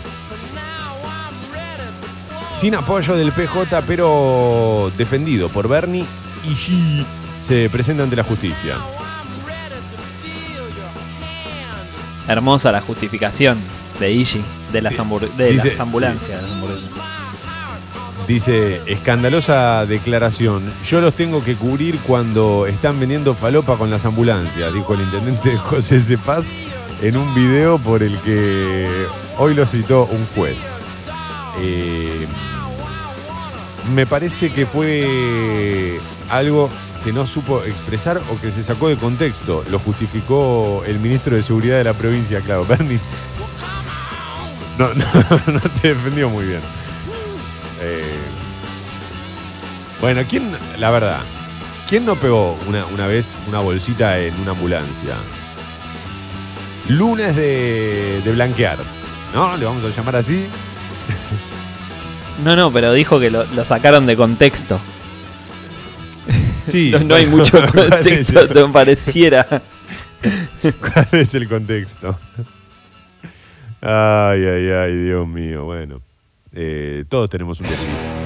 [2.59, 6.07] Sin apoyo del PJ, pero defendido por Bernie
[6.49, 7.05] y
[7.43, 8.77] se presenta ante la justicia.
[12.29, 13.59] Hermosa la justificación
[13.99, 16.41] de Ishi, de las, hambur- de Dice- las ambulancias.
[16.43, 16.81] las.
[18.29, 20.73] Dice, escandalosa declaración.
[20.89, 25.57] Yo los tengo que cubrir cuando están vendiendo falopa con las ambulancias, dijo el intendente
[25.59, 26.47] José Cepaz
[27.03, 28.87] en un video por el que
[29.39, 30.57] hoy lo citó un juez.
[31.61, 32.27] Eh,
[33.93, 35.99] me parece que fue
[36.31, 36.71] algo
[37.03, 39.65] que no supo expresar o que se sacó de contexto.
[39.71, 43.01] Lo justificó el ministro de Seguridad de la provincia, claro, Bernie.
[44.79, 45.05] No, no,
[45.53, 46.61] no te defendió muy bien.
[47.81, 48.05] Eh,
[50.01, 51.21] bueno, ¿quién, la verdad,
[51.89, 55.15] quién no pegó una, una vez una bolsita en una ambulancia?
[56.89, 58.79] Lunes de, de blanquear,
[59.35, 59.57] ¿no?
[59.57, 60.47] Le vamos a llamar así.
[62.45, 64.81] No, no, pero dijo que lo, lo sacaron de contexto.
[66.67, 66.91] Sí.
[66.91, 69.47] No, no hay mucho ¿Cuál es contexto, te pareciera.
[70.81, 72.19] ¿Cuál es el contexto?
[73.81, 75.65] Ay, ay, ay, Dios mío.
[75.65, 76.01] Bueno,
[76.53, 78.23] eh, todos tenemos un desliz.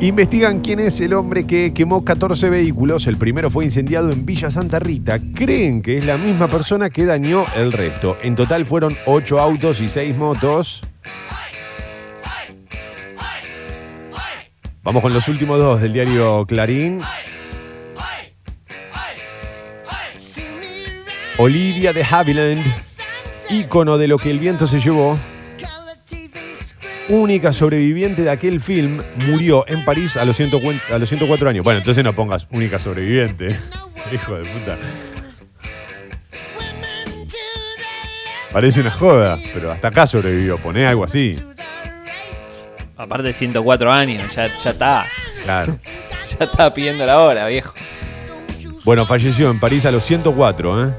[0.00, 3.06] Investigan quién es el hombre que quemó 14 vehículos.
[3.06, 5.18] El primero fue incendiado en Villa Santa Rita.
[5.34, 8.18] Creen que es la misma persona que dañó el resto.
[8.22, 10.86] En total fueron 8 autos y 6 motos.
[14.86, 17.00] Vamos con los últimos dos del diario Clarín.
[21.38, 22.64] Olivia de Havilland,
[23.50, 25.18] ícono de lo que el viento se llevó,
[27.08, 31.64] única sobreviviente de aquel film, murió en París a los, 104 a los 104 años.
[31.64, 33.58] Bueno, entonces no pongas única sobreviviente.
[34.12, 34.78] Hijo de puta.
[38.52, 40.58] Parece una joda, pero hasta acá sobrevivió.
[40.58, 41.36] Poné algo así.
[42.96, 45.06] Aparte de 104 años, ya, ya está.
[45.44, 45.78] Claro.
[46.38, 47.72] Ya está pidiendo la hora, viejo.
[48.84, 50.92] Bueno, falleció en París a los 104, ¿eh?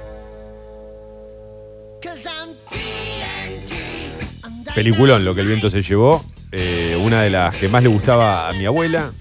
[4.76, 6.24] Peliculón, lo que el viento se llevó.
[6.52, 9.12] Eh, una de las que más le gustaba a mi abuela.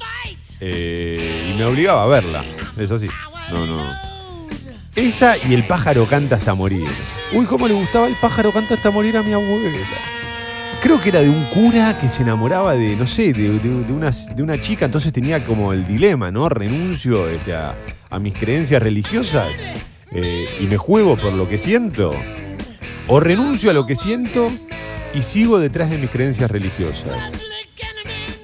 [0.60, 2.44] eh, y me obligaba a verla.
[2.78, 3.08] Es así.
[3.50, 3.94] No, no.
[4.94, 6.86] Esa y el pájaro canta hasta morir.
[7.32, 9.78] Uy, cómo le gustaba el pájaro canta hasta morir a mi abuela.
[10.86, 13.92] Creo que era de un cura que se enamoraba de, no sé, de, de- de
[13.92, 16.48] una, de una chica, entonces tenía como el dilema, ¿no?
[16.48, 17.74] Renuncio este, a,
[18.08, 19.48] a mis creencias religiosas
[20.12, 22.14] eh, y me juego por lo que siento.
[23.08, 24.48] O renuncio a lo que siento
[25.12, 27.32] y sigo detrás de mis creencias religiosas.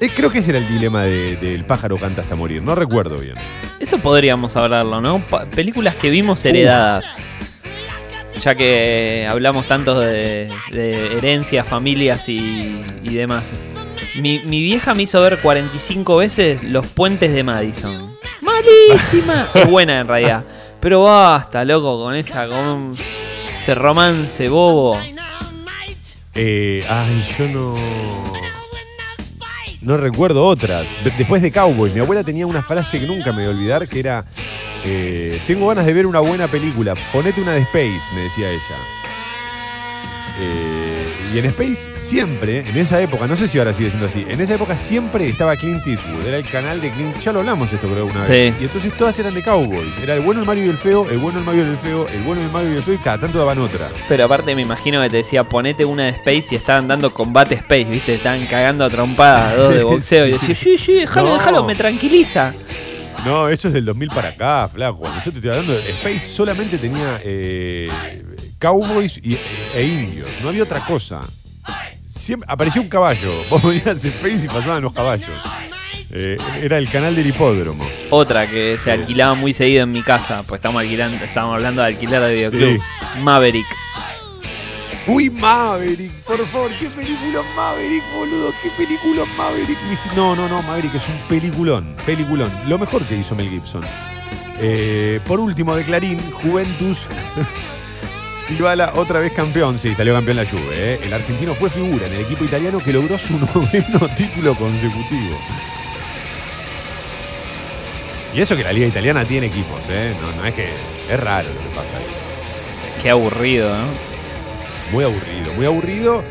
[0.00, 3.20] Eh, creo que ese era el dilema de- del pájaro canta hasta morir, no recuerdo
[3.20, 3.34] bien.
[3.78, 5.20] Eso podríamos hablarlo, ¿no?
[5.30, 7.06] Pa- películas que vimos heredadas.
[8.40, 13.52] Ya que hablamos tanto de, de herencias, familias y, y demás.
[14.16, 18.14] Mi, mi vieja me hizo ver 45 veces Los Puentes de Madison.
[18.40, 19.48] ¡Malísima!
[19.54, 20.44] es buena en realidad.
[20.80, 22.46] Pero basta, loco, con esa.
[22.48, 22.92] Con
[23.58, 24.98] ese romance bobo.
[26.34, 27.74] Eh, ay, yo no.
[29.82, 30.88] No recuerdo otras.
[31.04, 33.88] De- Después de Cowboy, mi abuela tenía una frase que nunca me voy a olvidar,
[33.88, 34.24] que era,
[34.84, 38.76] eh, tengo ganas de ver una buena película, ponete una de Space, me decía ella.
[40.40, 40.91] Eh,
[41.34, 44.40] y en Space siempre, en esa época, no sé si ahora sigue siendo así, en
[44.40, 47.88] esa época siempre estaba Clint Eastwood, era el canal de Clint, ya lo hablamos esto
[47.88, 48.54] creo una vez.
[48.54, 48.62] Sí.
[48.62, 51.18] Y entonces todas eran de Cowboys, era el bueno, el Mario y el feo, el
[51.18, 53.18] bueno, el Mario y el feo, el bueno, el Mario y el feo, y cada
[53.18, 53.90] tanto daban otra.
[54.08, 57.54] Pero aparte me imagino que te decía ponete una de Space y estaban dando combate
[57.56, 58.14] Space, ¿viste?
[58.14, 61.34] Estaban cagando a trompadas dos de boxeo y decía, sí, sí, déjalo, No.
[61.34, 62.52] déjalo, me tranquiliza.
[63.24, 64.96] No, eso es del 2000 para acá, flaco.
[64.98, 67.88] Cuando yo te estoy hablando, Space solamente tenía eh,
[68.62, 69.36] cowboys y-
[69.74, 70.28] e indios.
[70.42, 71.20] No había otra cosa.
[72.08, 73.32] Siempre, apareció un caballo.
[73.50, 75.28] Vos veías Space y pasaban los caballos.
[76.14, 77.84] Eh, era el canal del hipódromo.
[78.10, 81.88] Otra que se alquilaba muy seguido en mi casa, pues estamos alquilando, estamos hablando de
[81.88, 82.82] alquiler de videoclub.
[83.20, 83.66] Maverick.
[85.08, 89.78] Uy, Maverick, por favor, qué película Maverick, boludo, qué película Maverick.
[90.14, 92.52] No, no, no, Maverick es un peliculón, peliculón.
[92.68, 93.82] Lo mejor que hizo Mel Gibson.
[94.60, 97.08] Eh, por último, de Clarín, Juventus.
[98.48, 100.94] Dybala otra vez campeón, sí, salió campeón la Juve.
[100.94, 100.98] ¿eh?
[101.02, 105.38] El argentino fue figura en el equipo italiano que logró su noveno título consecutivo.
[108.34, 110.14] Y eso que la liga italiana tiene equipos, ¿eh?
[110.20, 110.68] No, no es que
[111.10, 113.02] es raro lo que pasa ahí.
[113.02, 113.84] Qué aburrido, ¿no?
[114.90, 116.24] Muy aburrido, muy aburrido.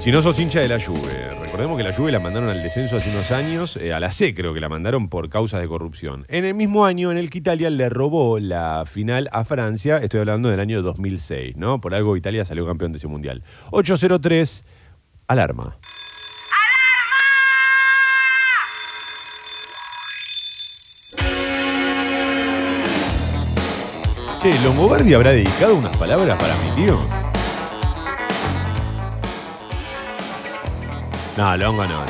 [0.00, 2.96] Si no sos hincha de la Juve, recordemos que la Juve la mandaron al descenso
[2.96, 6.24] hace unos años, eh, a la C creo que la mandaron por causas de corrupción.
[6.28, 10.20] En el mismo año en el que Italia le robó la final a Francia, estoy
[10.20, 11.82] hablando del año 2006, ¿no?
[11.82, 13.42] Por algo Italia salió campeón de ese mundial.
[13.72, 14.64] 803,
[15.26, 15.76] alarma.
[24.40, 26.98] Che, Longobardi habrá dedicado unas palabras para mi tío.
[31.40, 32.04] No, Longo no, no.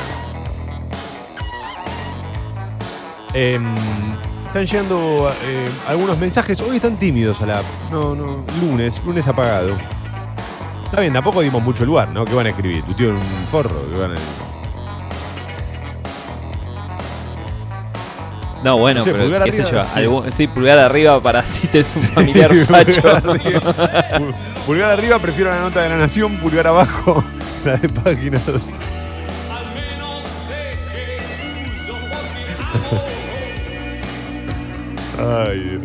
[3.32, 3.62] Em,
[4.48, 6.60] están llegando eh, algunos mensajes.
[6.62, 7.62] Hoy están tímidos a la.
[7.92, 8.44] No, no.
[8.60, 9.76] Lunes, lunes apagado.
[10.84, 12.24] Está bien, tampoco dimos mucho lugar, ¿no?
[12.24, 12.82] ¿Qué van a escribir?
[12.82, 13.88] ¿Tu tío en un forro?
[13.88, 14.16] ¿Qué van a...
[18.64, 19.88] No, bueno, No sé, pero pulgar qué sé arriba, yo.
[19.88, 19.98] sí.
[20.00, 23.00] algún- sí, pulgar arriba para si tenés un familiar facho.
[23.00, 23.60] pulgar, arriba,
[24.18, 24.34] Pul-
[24.66, 26.36] pulgar arriba, prefiero la nota de la nación.
[26.38, 27.22] Pulgar abajo,
[27.64, 28.70] la de página 2.
[35.18, 35.78] Ay.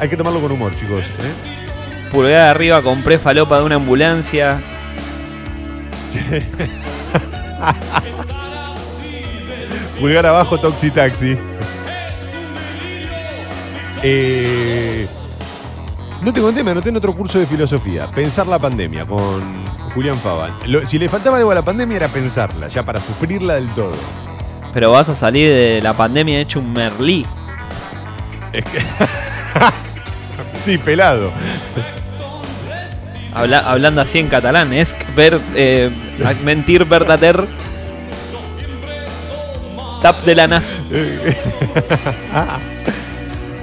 [0.00, 1.04] Hay que tomarlo con humor, chicos.
[1.06, 1.32] ¿eh?
[2.10, 4.60] Pulgar arriba, compré falopa de una ambulancia.
[10.00, 11.36] Pulgar abajo, Toxi Taxi.
[14.02, 15.06] Eh,
[16.22, 18.06] no te conté, me anoté en otro curso de filosofía.
[18.06, 19.42] Pensar la pandemia con
[19.94, 20.52] Julián Fabal.
[20.66, 23.92] Lo- si le faltaba algo a la pandemia era pensarla, ya para sufrirla del todo.
[24.74, 27.26] Pero vas a salir de la pandemia hecho un merlí.
[28.52, 28.80] Es que.
[30.64, 31.32] sí, pelado.
[33.34, 35.90] Habla- hablando así en catalán, es ver, eh,
[36.44, 37.44] mentir verdader.
[40.02, 40.64] Tap de la nas.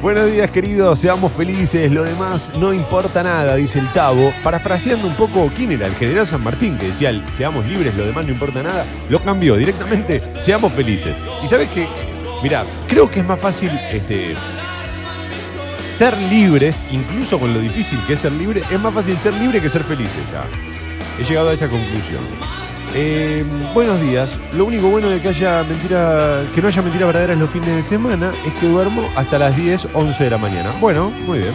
[0.02, 1.00] Buenos días, queridos.
[1.00, 1.92] Seamos felices.
[1.92, 4.34] Lo demás no importa nada, dice el Tavo.
[4.44, 5.88] Parafraseando un poco, ¿quién era?
[5.88, 8.86] El general San Martín, que decía, seamos libres, lo demás no importa nada.
[9.10, 11.16] Lo cambió directamente, seamos felices.
[11.44, 11.88] Y sabes que,
[12.44, 14.36] mira, creo que es más fácil este,
[15.98, 19.62] ser libres, incluso con lo difícil que es ser libre, es más fácil ser libre
[19.62, 20.46] que ser felices ya.
[21.20, 22.22] He llegado a esa conclusión.
[22.98, 24.30] Eh, buenos días.
[24.54, 27.84] Lo único bueno de que haya mentira, que no haya mentiras verdaderas los fines de
[27.84, 30.72] semana es que duermo hasta las 10, 11 de la mañana.
[30.80, 31.52] Bueno, muy bien.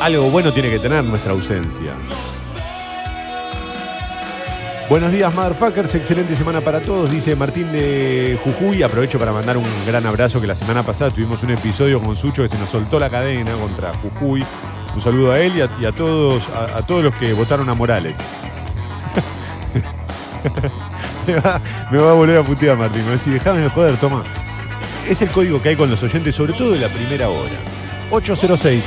[0.00, 1.92] Algo bueno tiene que tener nuestra ausencia.
[4.88, 5.94] Buenos días, motherfuckers.
[5.96, 8.82] Excelente semana para todos, dice Martín de Jujuy.
[8.82, 12.42] Aprovecho para mandar un gran abrazo que la semana pasada tuvimos un episodio con Sucho
[12.42, 14.42] que se nos soltó la cadena contra Jujuy.
[14.94, 18.16] Un saludo a él y a, todos, a todos los que votaron a Morales.
[21.26, 23.02] me, va, a volver a putear, Martín.
[23.02, 24.22] Me va a decir, joder, toma.
[25.08, 27.54] Es el código que hay con los oyentes, sobre todo de la primera hora.
[28.10, 28.84] 806.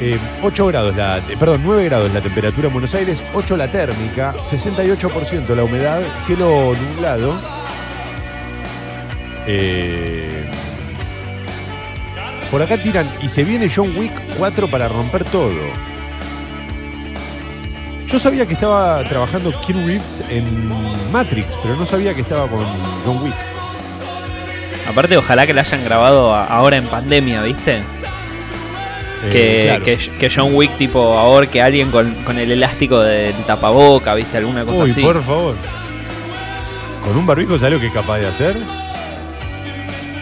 [0.00, 4.34] eh, 8 grados, eh, perdón, 9 grados la temperatura en Buenos Aires, 8 la térmica,
[4.42, 7.38] 68% la humedad, cielo nublado.
[9.46, 10.50] Eh,
[12.50, 15.90] por acá tiran, y se viene John Wick 4 para romper todo.
[18.10, 20.68] Yo sabía que estaba trabajando Keanu Reeves en
[21.12, 22.64] Matrix, pero no sabía que estaba con
[23.04, 23.34] John Wick.
[24.88, 27.76] Aparte, ojalá que la hayan grabado ahora en pandemia, ¿viste?
[29.22, 29.84] Eh, que, claro.
[29.84, 34.38] que, que John Wick, tipo, ahorque a alguien con, con el elástico del tapaboca, ¿viste?
[34.38, 35.02] Alguna cosa Uy, así.
[35.02, 35.54] por favor.
[37.04, 38.56] Con un barbijo, ¿sabes lo que es capaz de hacer?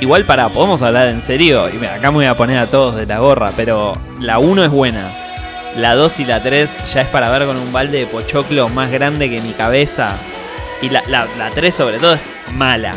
[0.00, 1.68] Igual, para, podemos hablar en serio.
[1.70, 4.70] Y acá me voy a poner a todos de la gorra, pero la 1 es
[4.70, 5.08] buena.
[5.78, 8.90] La 2 y la 3 ya es para ver con un balde de pochoclo más
[8.90, 10.16] grande que mi cabeza.
[10.82, 12.20] Y la, la, la 3 sobre todo es
[12.54, 12.92] mala.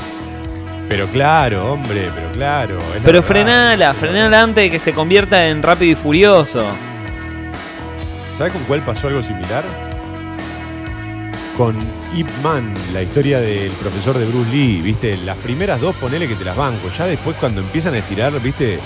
[0.89, 2.79] Pero claro, hombre, pero claro.
[3.05, 6.59] Pero frenala, frenala antes de que se convierta en rápido y furioso.
[8.35, 9.63] ¿Sabes con cuál pasó algo similar?
[11.55, 11.77] Con
[12.15, 15.17] Ip Man, la historia del profesor de Bruce Lee, ¿viste?
[15.23, 16.89] Las primeras dos ponele que te las banco.
[16.89, 18.79] Ya después cuando empiezan a estirar, ¿viste?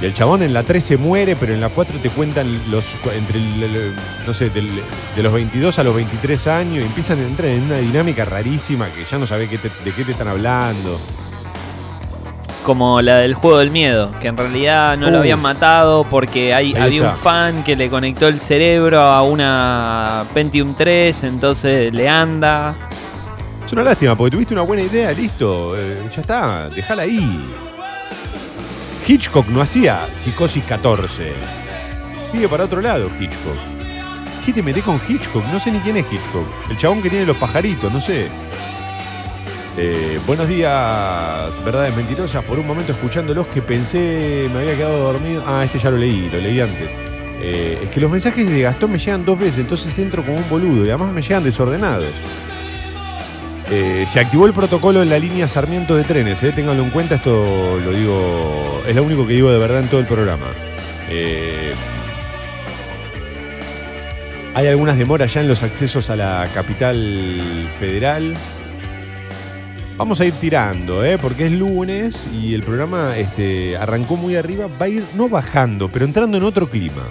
[0.00, 2.96] Y el chabón en la 3 se muere, pero en la 4 te cuentan los
[3.16, 3.94] entre el-
[4.26, 4.82] no sé, del-
[5.16, 8.92] de los 22 a los 23 años y empiezan a entrar en una dinámica rarísima
[8.92, 10.98] que ya no sabés qué te- de qué te están hablando.
[12.64, 15.20] Como la del juego del miedo, que en realidad no lo Uh.
[15.20, 17.10] habían matado porque hay, había está.
[17.14, 22.74] un fan que le conectó el cerebro a una Pentium 3, entonces le anda.
[23.64, 27.46] Es una lástima, porque tuviste una buena idea, listo, eh, ya está, déjala ahí.
[29.06, 31.32] Hitchcock no hacía Psicosis 14.
[32.32, 33.58] Sigue para otro lado Hitchcock.
[34.44, 35.44] ¿Qué te metés con Hitchcock?
[35.52, 36.46] No sé ni quién es Hitchcock.
[36.70, 38.28] El chabón que tiene los pajaritos, no sé.
[39.76, 42.42] Eh, buenos días, verdades mentirosas.
[42.44, 45.44] Por un momento escuchándolos que pensé me había quedado dormido.
[45.46, 46.90] Ah, este ya lo leí, lo leí antes.
[47.40, 50.48] Eh, es que los mensajes de Gastón me llegan dos veces, entonces entro como un
[50.48, 52.14] boludo y además me llegan desordenados.
[53.70, 57.14] Eh, se activó el protocolo en la línea Sarmiento de trenes, eh, ténganlo en cuenta,
[57.14, 60.52] esto lo digo, es lo único que digo de verdad en todo el programa.
[61.08, 61.72] Eh,
[64.54, 67.40] hay algunas demoras ya en los accesos a la capital
[67.78, 68.34] federal.
[69.96, 71.18] Vamos a ir tirando, ¿eh?
[71.18, 74.68] porque es lunes y el programa este, arrancó muy arriba.
[74.80, 77.02] Va a ir no bajando, pero entrando en otro clima.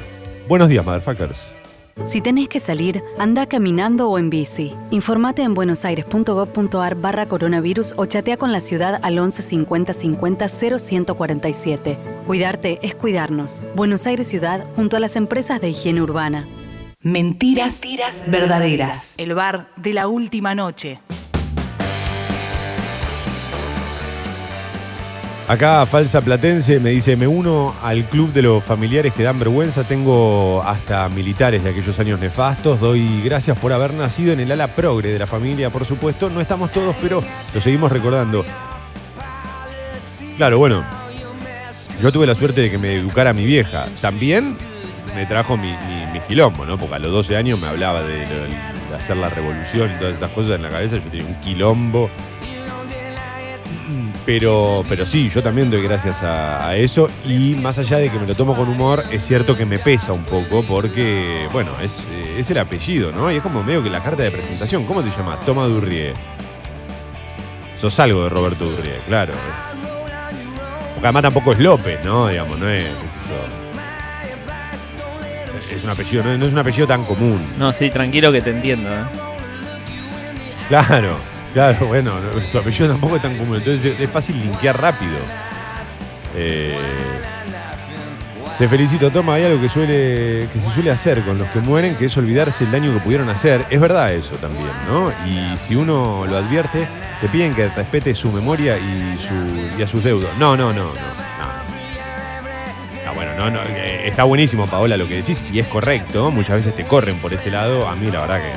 [0.47, 1.62] Buenos días, motherfuckers.
[2.05, 4.75] Si tenés que salir, anda caminando o en bici.
[4.91, 11.97] Informate en buenosaires.gov.ar barra coronavirus o chatea con la ciudad al 11 50 50 0147.
[12.27, 13.61] Cuidarte es cuidarnos.
[13.75, 16.47] Buenos Aires Ciudad junto a las empresas de higiene urbana.
[17.01, 17.81] Mentiras,
[18.27, 19.15] verdaderas.
[19.17, 20.99] El bar de la última noche.
[25.47, 29.83] Acá Falsa Platense me dice, me uno al club de los familiares que dan vergüenza,
[29.83, 34.67] tengo hasta militares de aquellos años nefastos, doy gracias por haber nacido en el ala
[34.69, 37.21] progre de la familia, por supuesto, no estamos todos, pero
[37.53, 38.45] lo seguimos recordando.
[40.37, 40.83] Claro, bueno,
[42.01, 44.55] yo tuve la suerte de que me educara mi vieja, también
[45.13, 45.75] me trajo mi,
[46.13, 46.77] mi, quilombo, ¿no?
[46.77, 50.15] Porque a los 12 años me hablaba de, de- de hacer la revolución y todas
[50.15, 52.09] esas cosas en la cabeza, yo tenía un quilombo.
[54.25, 58.17] Pero, pero sí, yo también doy gracias a, a eso y más allá de que
[58.17, 62.07] me lo tomo con humor, es cierto que me pesa un poco porque, bueno, es,
[62.09, 63.29] eh, es el apellido, ¿no?
[63.29, 64.85] Y es como medio que la carta de presentación.
[64.85, 65.41] ¿Cómo te llamas?
[65.45, 66.13] Toma Durrié.
[67.77, 69.33] Sos algo de Roberto Durrié, claro.
[70.93, 72.29] Porque además tampoco es López, ¿no?
[72.29, 72.85] Digamos, no es.
[75.59, 77.41] Es- Es un apellido, no, no es un apellido tan común.
[77.57, 78.89] No, sí, tranquilo que te entiendo.
[78.89, 79.03] ¿eh?
[80.69, 81.15] Claro,
[81.53, 85.17] claro, bueno, no, tu apellido tampoco es tan común, entonces es- fácil linkear rápido.
[86.35, 86.75] Eh,
[88.57, 91.95] te felicito, Toma, hay algo que, suele, que se suele hacer con los que mueren,
[91.95, 93.65] que es olvidarse el daño que pudieron hacer.
[93.69, 95.11] Es verdad eso también, ¿no?
[95.27, 96.87] Y si uno lo advierte,
[97.19, 99.33] te piden que respete su memoria y, su,
[99.77, 100.29] y a sus deudos.
[100.39, 100.89] No, no, no, no.
[100.93, 101.13] no.
[103.07, 106.29] Ah, bueno, no, no, eh, está buenísimo, Paola, lo que decís, y es correcto.
[106.31, 107.87] Muchas veces te corren por ese lado.
[107.87, 108.51] A mí, la verdad que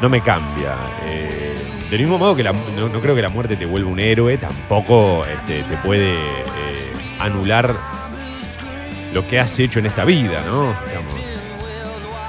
[0.00, 0.74] no me cambia.
[1.06, 1.54] Eh,
[1.90, 4.38] del mismo modo que la- no, no creo que la muerte te vuelva un héroe,
[4.38, 7.74] tampoco este, te puede eh, anular
[9.12, 10.72] lo que has hecho en esta vida, ¿no?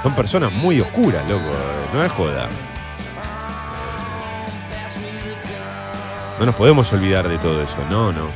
[0.02, 1.44] Son personas muy oscuras, loco,
[1.94, 2.48] no es joda.
[6.40, 8.26] No nos podemos olvidar de todo eso, no, no,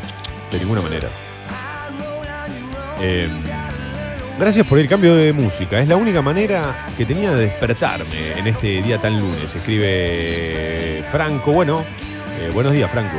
[0.53, 1.09] de ninguna manera.
[3.01, 3.29] Eh,
[4.39, 5.81] Gracias por el cambio de música.
[5.81, 9.55] Es la única manera que tenía de despertarme en este día tan lunes.
[9.55, 11.53] Escribe Franco.
[11.53, 11.83] Bueno,
[12.41, 13.17] eh, buenos días, Franco.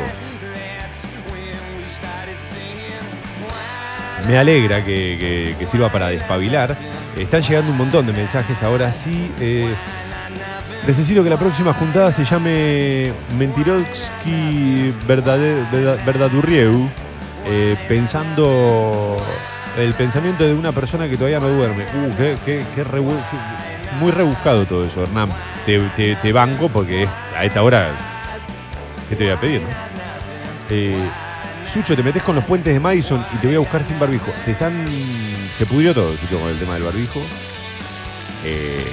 [4.28, 6.78] Me alegra que, sirva para despabilar.
[7.18, 9.32] Están llegando un montón de mensajes ahora sí.
[9.39, 9.74] eh,
[10.86, 16.88] necesito que la próxima juntada se llame Mentirovsky Verdadurrieu.
[17.49, 19.18] eh, pensando
[19.78, 21.84] el pensamiento de una persona que todavía no duerme.
[21.86, 22.66] Uh, qué, qué-
[24.00, 25.30] muy rebuscado todo eso, Hernán.
[25.66, 27.90] Te, banco porque a esta hora,
[29.10, 29.62] ¿qué te voy a pedir?
[29.62, 29.68] no?
[30.70, 30.96] Eh,
[31.66, 34.32] Sucho, te metes con los puentes de Madison y te voy a buscar sin barbijo.
[34.46, 34.74] Te están.
[35.52, 37.22] Se pudrió todo, Sucho, con el tema del barbijo.
[38.46, 38.86] Eh,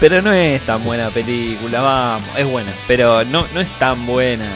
[0.00, 4.50] Pero no es tan buena película, vamos, es buena, pero no, no es tan buena.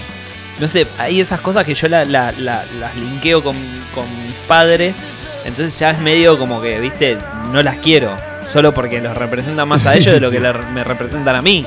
[0.60, 3.56] No sé, hay esas cosas que yo la- la- la- las linkeo con,
[3.94, 4.96] con mis padres,
[5.44, 7.16] entonces ya es medio como que, viste,
[7.50, 8.14] no las quiero,
[8.52, 11.66] solo porque los representan más a ellos de lo que la- me representan a mí.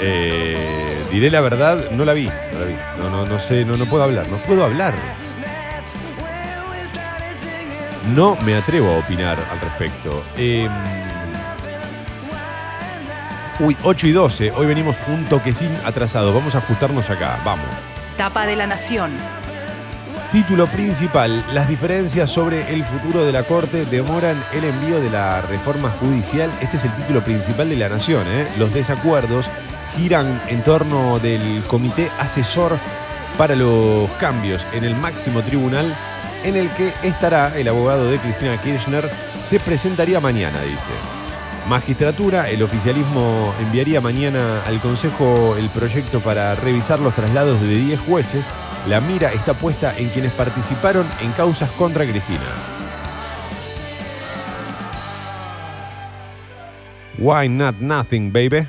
[0.00, 2.24] eh, diré la verdad, no la vi.
[2.26, 2.74] No la vi.
[3.00, 4.26] No, no, no sé, no, no puedo hablar.
[4.28, 4.94] No puedo hablar.
[8.14, 10.24] No me atrevo a opinar al respecto.
[10.36, 10.68] Eh,
[13.60, 14.50] uy, 8 y 12.
[14.52, 16.32] Hoy venimos un toquecín atrasado.
[16.34, 17.38] Vamos a ajustarnos acá.
[17.44, 17.66] Vamos.
[18.16, 19.10] Tapa de la Nación.
[20.32, 21.44] Título principal.
[21.52, 26.50] Las diferencias sobre el futuro de la Corte demoran el envío de la reforma judicial.
[26.60, 28.26] Este es el título principal de la Nación.
[28.26, 28.48] ¿eh?
[28.58, 29.48] Los desacuerdos
[29.96, 32.78] giran en torno del Comité Asesor
[33.38, 35.94] para los Cambios en el máximo tribunal
[36.42, 39.08] en el que estará el abogado de Cristina Kirchner.
[39.40, 41.23] Se presentaría mañana, dice.
[41.68, 48.00] Magistratura, el oficialismo enviaría mañana al Consejo el proyecto para revisar los traslados de 10
[48.00, 48.46] jueces.
[48.86, 52.44] La mira está puesta en quienes participaron en causas contra Cristina.
[57.16, 58.68] Why not nothing, baby?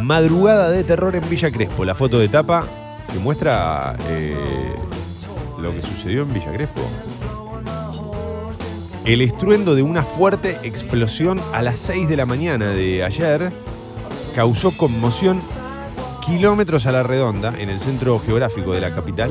[0.00, 1.84] Madrugada de terror en Villa Crespo.
[1.84, 2.64] La foto de tapa
[3.12, 4.36] que muestra eh,
[5.58, 6.82] lo que sucedió en Villa Crespo.
[9.08, 13.50] El estruendo de una fuerte explosión a las 6 de la mañana de ayer
[14.34, 15.40] causó conmoción
[16.26, 19.30] kilómetros a la redonda en el centro geográfico de la capital.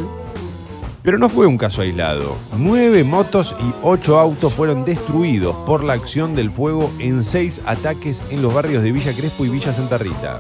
[1.04, 2.38] Pero no fue un caso aislado.
[2.58, 8.24] Nueve motos y ocho autos fueron destruidos por la acción del fuego en seis ataques
[8.32, 10.40] en los barrios de Villa Crespo y Villa Santa Rita.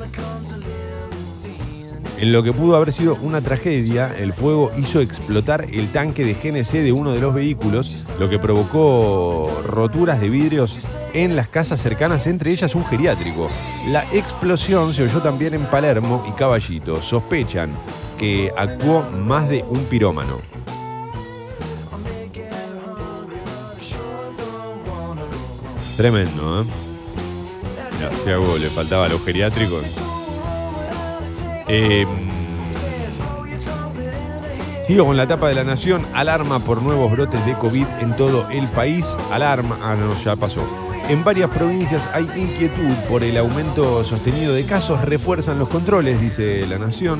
[2.19, 6.33] En lo que pudo haber sido una tragedia, el fuego hizo explotar el tanque de
[6.33, 10.79] GNC de uno de los vehículos, lo que provocó roturas de vidrios
[11.13, 13.49] en las casas cercanas, entre ellas un geriátrico.
[13.89, 17.03] La explosión se oyó también en Palermo y Caballito.
[17.03, 17.69] Sospechan
[18.17, 20.41] que actuó más de un pirómano.
[25.95, 26.65] Tremendo, ¿eh?
[28.59, 29.83] Le faltaba a los geriátricos.
[31.67, 32.05] Eh,
[34.85, 36.05] sigo con la tapa de la nación.
[36.13, 39.17] Alarma por nuevos brotes de COVID en todo el país.
[39.31, 39.77] Alarma.
[39.81, 40.63] Ah, no, ya pasó.
[41.09, 45.03] En varias provincias hay inquietud por el aumento sostenido de casos.
[45.05, 47.19] Refuerzan los controles, dice la nación.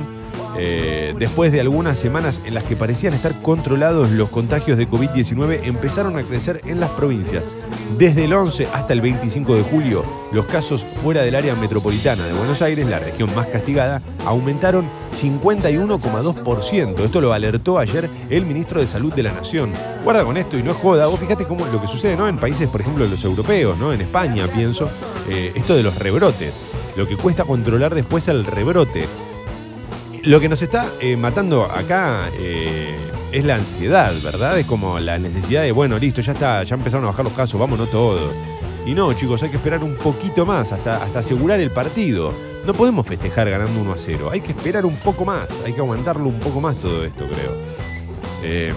[0.58, 5.62] Eh, después de algunas semanas en las que parecían estar controlados los contagios de COVID-19,
[5.64, 7.66] empezaron a crecer en las provincias.
[7.98, 12.34] Desde el 11 hasta el 25 de julio, los casos fuera del área metropolitana de
[12.34, 17.00] Buenos Aires, la región más castigada, aumentaron 51,2%.
[17.00, 19.72] Esto lo alertó ayer el ministro de Salud de la Nación.
[20.04, 21.08] Guarda con esto y no es joda.
[21.08, 22.28] Vos fíjate cómo lo que sucede ¿no?
[22.28, 23.94] en países, por ejemplo, los europeos, ¿no?
[23.94, 24.90] en España, pienso,
[25.30, 26.56] eh, esto de los rebrotes.
[26.96, 29.06] Lo que cuesta controlar después el rebrote.
[30.28, 32.98] Lo que nos está eh, matando acá eh,
[33.32, 34.60] es la ansiedad, ¿verdad?
[34.60, 37.58] Es como la necesidad de, bueno, listo, ya está, ya empezaron a bajar los casos,
[37.58, 38.34] vámonos todos.
[38.86, 42.34] Y no, chicos, hay que esperar un poquito más hasta, hasta asegurar el partido.
[42.66, 44.30] No podemos festejar ganando 1 a 0.
[44.30, 47.54] Hay que esperar un poco más, hay que aguantarlo un poco más todo esto, creo.
[48.44, 48.74] Eh,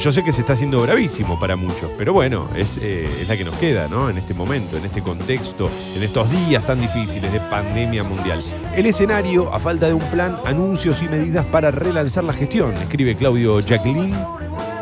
[0.00, 3.36] yo sé que se está haciendo bravísimo para muchos, pero bueno, es, eh, es la
[3.36, 4.08] que nos queda, ¿no?
[4.08, 8.40] En este momento, en este contexto, en estos días tan difíciles de pandemia mundial.
[8.76, 13.16] El escenario, a falta de un plan, anuncios y medidas para relanzar la gestión, escribe
[13.16, 14.16] Claudio Jacqueline.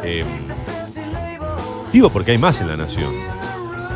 [0.04, 0.24] Eh,
[1.90, 3.12] digo porque hay más en la nación.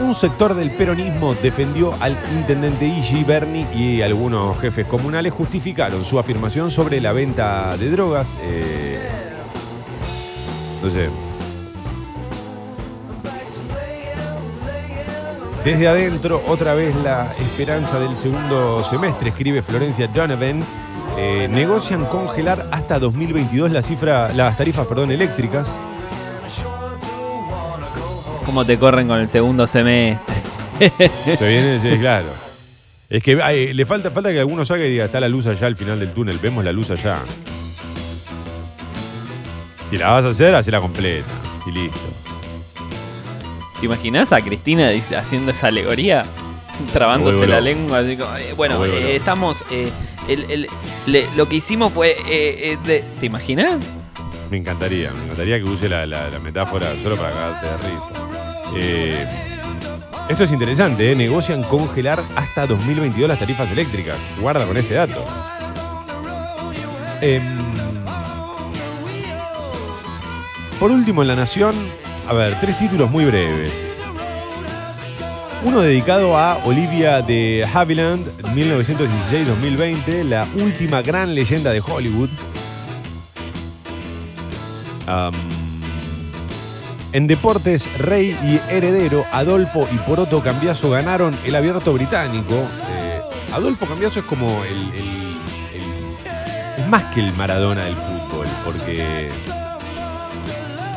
[0.00, 6.18] Un sector del peronismo defendió al intendente Igi Berni y algunos jefes comunales justificaron su
[6.18, 8.38] afirmación sobre la venta de drogas.
[8.40, 9.09] eh,
[10.83, 11.09] no sé.
[15.64, 20.64] Desde adentro, otra vez la esperanza del segundo semestre, escribe Florencia Donovan.
[21.18, 25.78] Eh, negocian congelar hasta 2022 la cifra, las tarifas perdón, eléctricas.
[28.47, 30.35] ¿Cómo te corren con el segundo semestre?
[31.39, 32.28] Se viene, sí, claro.
[33.11, 33.37] Es que
[33.74, 36.12] le falta, falta que alguno salga y diga, está la luz allá al final del
[36.12, 37.18] túnel, vemos la luz allá.
[39.91, 41.26] Si la vas a hacer, hacela completa.
[41.66, 41.99] Y listo.
[43.80, 46.24] ¿Te imaginas a Cristina haciendo esa alegoría?
[46.93, 47.99] Trabándose la lengua.
[47.99, 49.64] así como, eh, bueno, eh, estamos.
[49.70, 49.91] eh,
[50.28, 50.68] el- el-
[51.07, 52.11] le- lo que hicimos fue.
[52.12, 53.78] eh, eh, de- ¿Te imaginas?
[54.51, 58.11] Me encantaría, me encantaría que use la, la- la metáfora solo para cagarte de risa.
[58.76, 59.26] Eh,
[60.28, 61.16] esto es interesante, ¿eh?
[61.16, 64.16] negocian congelar hasta 2022 las tarifas eléctricas.
[64.41, 65.24] Guarda con ese dato.
[67.20, 67.69] Em,
[70.81, 71.74] por último, en La Nación,
[72.28, 73.70] a ver, tres títulos muy breves.
[75.62, 82.31] Uno dedicado a Olivia de Havilland, 1916-2020, la última gran leyenda de Hollywood.
[87.12, 92.55] En deportes, Rey y Heredero, Adolfo y Poroto Cambiaso ganaron el abierto británico.
[92.55, 93.20] Eh,
[93.53, 95.20] Adolfo Cambiaso es como el- el-
[96.78, 99.28] Es más que el Maradona del fútbol, porque.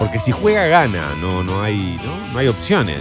[0.04, 2.34] Porque si juega, gana, no, no, hay, ¿no?
[2.34, 3.00] no hay opciones.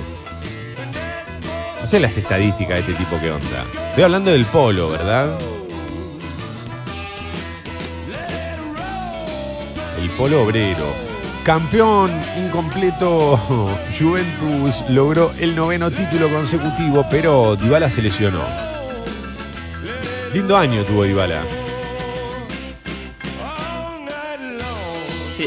[1.80, 3.64] No sé las estadísticas de este tipo que onda.
[3.88, 5.36] Estoy hablando del polo, ¿verdad?
[10.00, 10.94] El polo obrero.
[11.42, 13.36] Campeón incompleto,
[13.98, 18.44] Juventus logró el noveno título consecutivo, pero Dybala se lesionó.
[20.32, 21.42] Lindo año tuvo Dybala.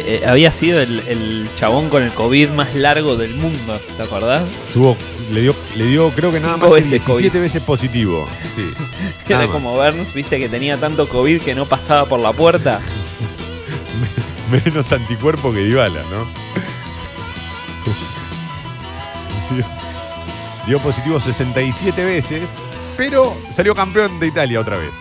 [0.05, 4.43] Eh, había sido el, el chabón con el COVID más largo del mundo, ¿te acordás?
[4.73, 4.97] Tuvo,
[5.31, 7.41] le dio, le dio creo que nada más que veces 17 COVID.
[7.41, 8.27] veces positivo.
[8.55, 8.71] Sí.
[9.33, 12.79] Era como Burns, viste que tenía tanto COVID que no pasaba por la puerta.
[14.65, 16.27] Menos anticuerpo que Dybala, ¿no?
[19.55, 19.65] dio,
[20.67, 22.61] dio positivo 67 veces,
[22.97, 24.93] pero salió campeón de Italia otra vez.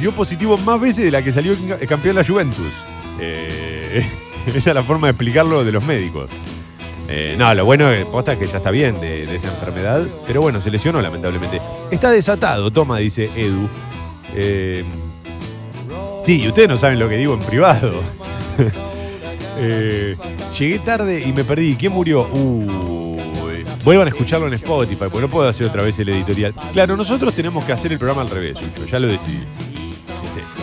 [0.00, 1.54] Dio positivo más veces de la que salió
[1.88, 2.74] campeón la Juventus.
[3.20, 4.04] Eh,
[4.46, 6.28] Esa es la forma de explicarlo de los médicos.
[7.08, 10.40] Eh, no, lo bueno es posta es que ya está bien de, esa enfermedad, pero
[10.40, 11.60] bueno, se lesionó lamentablemente.
[11.90, 13.68] Está desatado, toma, dice Edu.
[14.34, 14.84] Eh,
[16.24, 17.92] sí, ustedes no saben lo que digo en privado.
[19.64, 20.16] Eh,
[20.58, 21.76] llegué tarde y me perdí.
[21.76, 22.26] ¿Quién murió?
[23.84, 26.54] Vuelvan a escucharlo en Spotify, porque no puedo hacer otra vez el editorial.
[26.72, 29.44] Claro, nosotros tenemos que hacer el programa al revés, Sucho, ya lo decidí.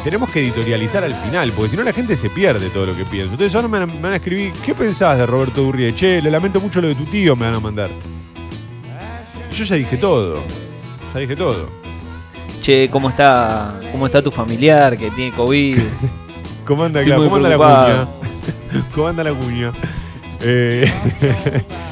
[0.04, 3.04] Tenemos que editorializar al final, porque si no la gente se pierde todo lo que
[3.04, 3.34] piensa.
[3.34, 5.94] Ustedes ahora me van, a, me van a escribir, ¿qué pensás de Roberto Durrie?
[5.94, 7.90] Che, le lamento mucho lo de tu tío, me van a mandar.
[9.52, 10.42] Yo ya dije todo.
[11.14, 11.70] Ya dije todo.
[12.62, 15.80] Che, ¿cómo está, cómo está tu familiar que tiene COVID?
[16.66, 18.08] ¿Cómo anda, claro, ¿cómo anda la cuña?
[18.96, 19.72] ¿Cómo anda la cuña?
[20.42, 20.90] Eh,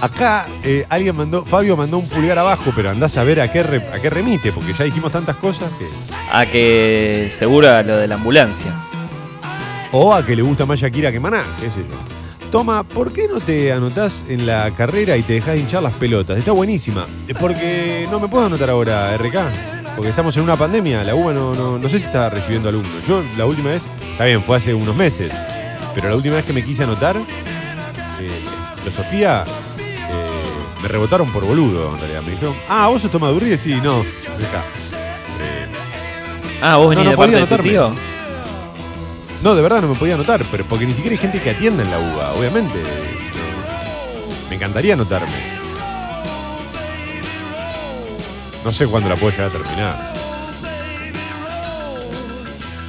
[0.00, 3.62] acá eh, alguien mandó, Fabio mandó un pulgar abajo, pero andás a ver a qué,
[3.62, 5.86] re- a qué remite, porque ya dijimos tantas cosas que.
[6.32, 8.72] A que seguro a lo de la ambulancia.
[9.92, 12.50] O a que le gusta más Shakira que Maná, qué sé yo.
[12.50, 15.94] Toma, ¿por qué no te anotás en la carrera y te dejás de hinchar las
[15.94, 16.38] pelotas?
[16.38, 17.06] Está buenísima.
[17.40, 19.34] Porque no me puedo anotar ahora, RK.
[19.96, 21.02] Porque estamos en una pandemia.
[21.02, 23.06] La UBA no, no, no sé si está recibiendo alumnos.
[23.06, 25.32] Yo la última vez, está bien, fue hace unos meses.
[25.94, 28.40] Pero la última vez que me quise anotar, eh,
[28.78, 29.50] filosofía, eh,
[30.86, 32.22] me rebotaron por boludo, en realidad.
[32.22, 33.58] Me dijeron, ah, ¿vos sos tomadurri?
[33.58, 34.04] Sí, no.
[34.38, 34.58] Deja.
[35.40, 35.66] Eh,
[36.62, 37.70] Ah, vos No, venís no de podía parte de tu anotarme.
[37.72, 37.92] tío.
[39.42, 41.82] No, de verdad no me podía anotar, pero porque ni siquiera hay gente que atienda
[41.82, 42.78] en la UBA, obviamente.
[42.78, 44.48] No.
[44.48, 45.56] Me encantaría anotarme.
[48.64, 50.14] No sé cuándo la puedo llegar a terminar.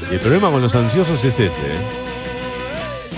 [0.09, 2.06] Y el problema con los ansiosos es ese, ¿eh?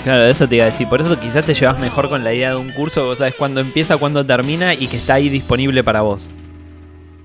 [0.04, 0.88] Claro, eso te iba a decir.
[0.88, 3.36] Por eso quizás te llevas mejor con la idea de un curso que vos sabes
[3.36, 6.30] cuándo empieza, cuándo termina y que está ahí disponible para vos.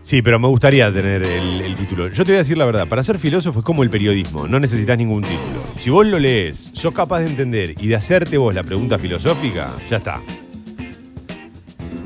[0.03, 2.09] Sí, pero me gustaría tener el, el título.
[2.09, 4.61] Yo te voy a decir la verdad, para ser filósofo es como el periodismo, no
[4.61, 5.65] necesitas ningún título.
[5.79, 9.71] Si vos lo lees, sos capaz de entender y de hacerte vos la pregunta filosófica,
[9.89, 10.21] ya está.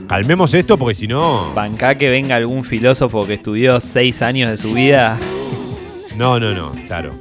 [0.07, 1.53] Calmemos esto porque si no...
[1.55, 5.19] Bancá que venga algún filósofo que estudió seis años de su vida.
[6.17, 7.19] No, no, no, claro.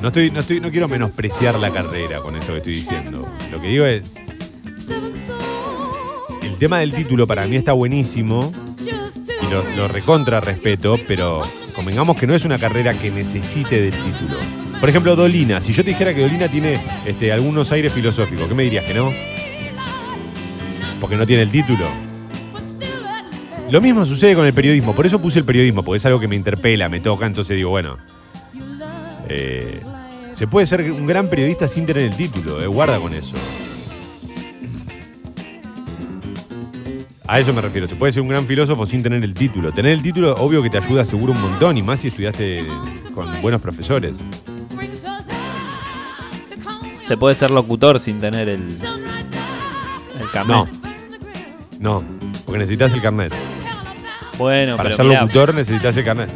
[0.00, 3.26] No estoy, no estoy, no quiero menospreciar la carrera con esto que estoy diciendo.
[3.50, 4.14] Lo que digo es.
[6.42, 8.52] El tema del título para mí está buenísimo.
[8.80, 11.42] Y lo, recontra respeto, pero
[11.74, 14.38] convengamos que no es una carrera que necesite del título.
[14.80, 15.60] Por ejemplo, Dolina.
[15.60, 18.94] Si yo te dijera que Dolina tiene este, algunos aires filosóficos, ¿qué me dirías que
[18.94, 19.10] no?
[21.00, 21.86] Porque no tiene el título.
[23.70, 26.28] Lo mismo sucede con el periodismo, por eso puse el periodismo, porque es algo que
[26.28, 27.96] me interpela, me toca, entonces digo, bueno,
[29.28, 29.80] eh,
[30.34, 33.36] se puede ser un gran periodista sin tener el título, eh, guarda con eso.
[37.28, 39.72] A eso me refiero, se puede ser un gran filósofo sin tener el título.
[39.72, 42.64] Tener el título, obvio que te ayuda seguro un montón, y más si estudiaste
[43.14, 44.18] con buenos profesores.
[47.04, 48.76] Se puede ser locutor sin tener el,
[50.20, 50.56] el carnet.
[50.56, 50.68] No,
[51.80, 52.04] no,
[52.44, 53.32] porque necesitas el carnet.
[54.38, 56.30] Bueno, Para pero ser mirá, locutor necesitas el carnet.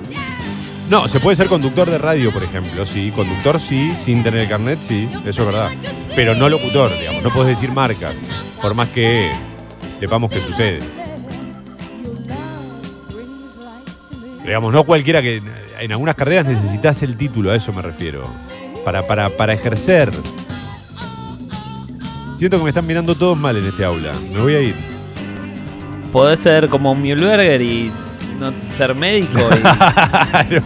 [0.91, 3.13] No, se puede ser conductor de radio, por ejemplo, sí.
[3.13, 5.71] Conductor sí, sin tener el carnet, sí, eso es verdad.
[6.17, 8.17] Pero no locutor, digamos, no puedes decir marcas,
[8.61, 9.31] por más que
[10.01, 10.81] sepamos que sucede.
[14.43, 15.41] Digamos, no cualquiera que.
[15.79, 18.29] En algunas carreras necesitas el título, a eso me refiero.
[18.85, 20.11] Para, para, para ejercer.
[22.37, 24.13] Siento que me están mirando todos mal en este aula.
[24.35, 24.75] Me voy a ir.
[26.11, 27.93] podés ser como Mühlberger y
[28.41, 29.39] no ser médico.
[30.51, 30.61] y-.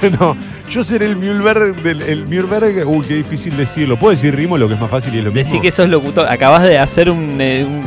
[0.00, 0.36] Bueno,
[0.68, 2.86] yo seré el Mühlberg del el Mühlberg.
[2.86, 3.98] Uy, qué difícil decirlo.
[3.98, 5.50] Puedo decir rimo lo que es más fácil y es lo mismo.
[5.50, 6.28] Decí que sos locutor.
[6.28, 7.86] Acabas de hacer un, eh, un-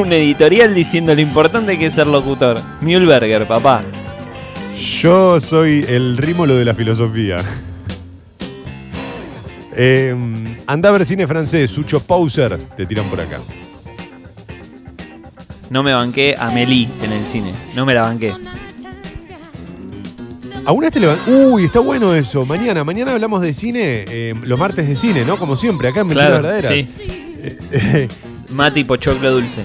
[0.00, 2.60] un editorial diciendo lo importante que es ser locutor.
[2.80, 3.82] Mühlberger, papá.
[5.00, 7.40] Yo soy el rímolo de la filosofía.
[9.74, 10.14] Eh,
[10.66, 13.38] anda a ver cine francés, Sucho Pauser, te tiran por acá.
[15.72, 17.50] No me banqué a Meli en el cine.
[17.74, 18.34] No me la banqué.
[20.66, 22.44] ¿Alguna vez te levan- Uy, está bueno eso.
[22.44, 25.38] Mañana, mañana hablamos de cine, eh, los martes de cine, ¿no?
[25.38, 26.74] Como siempre, acá en Mentiras Claro, Verdaderas.
[26.74, 28.08] sí.
[28.50, 29.64] Mate y pochoclo dulce.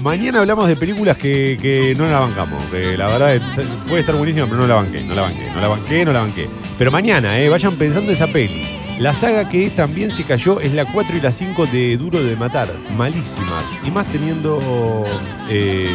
[0.00, 2.64] Mañana hablamos de películas que, que no la bancamos.
[2.70, 3.42] Que la verdad es-
[3.86, 6.20] puede estar buenísima, pero no la banqué, no la banqué, no la banqué, no la
[6.20, 6.46] banqué.
[6.78, 8.79] Pero mañana, eh, vayan pensando esa peli.
[9.00, 12.36] La saga que también se cayó es la 4 y la 5 de Duro de
[12.36, 12.68] Matar.
[12.96, 13.64] Malísimas.
[13.84, 15.04] Y más teniendo
[15.48, 15.88] eh,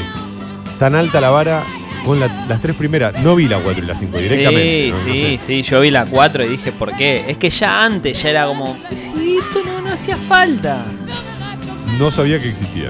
[0.80, 1.64] tan alta la vara
[2.04, 3.22] con la- las tres primeras.
[3.24, 4.64] No vi la 4 y la 5 directamente.
[4.64, 5.46] Sí, no- no sí, sé.
[5.46, 5.62] sí.
[5.62, 7.26] Yo vi la 4 y dije, ¿por qué?
[7.28, 8.76] Es que ya antes ya era como.
[8.90, 10.84] Sí, esto no, no hacía falta.
[12.00, 12.90] No sabía que existía.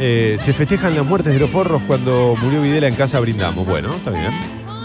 [0.00, 3.64] Eh, se festejan las muertes de los forros cuando murió Videla en casa brindamos.
[3.64, 4.32] Bueno, está bien.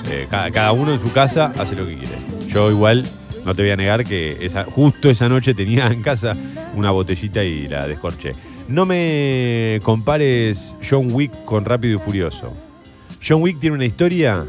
[0.05, 2.15] Eh, cada, cada uno en su casa hace lo que quiere.
[2.47, 3.05] Yo igual
[3.49, 6.33] no te voy a negar que justo esa noche tenía en casa
[6.75, 8.33] una botellita y la descorché.
[8.67, 12.53] No me compares John Wick con Rápido y Furioso.
[13.27, 14.45] John Wick tiene una historia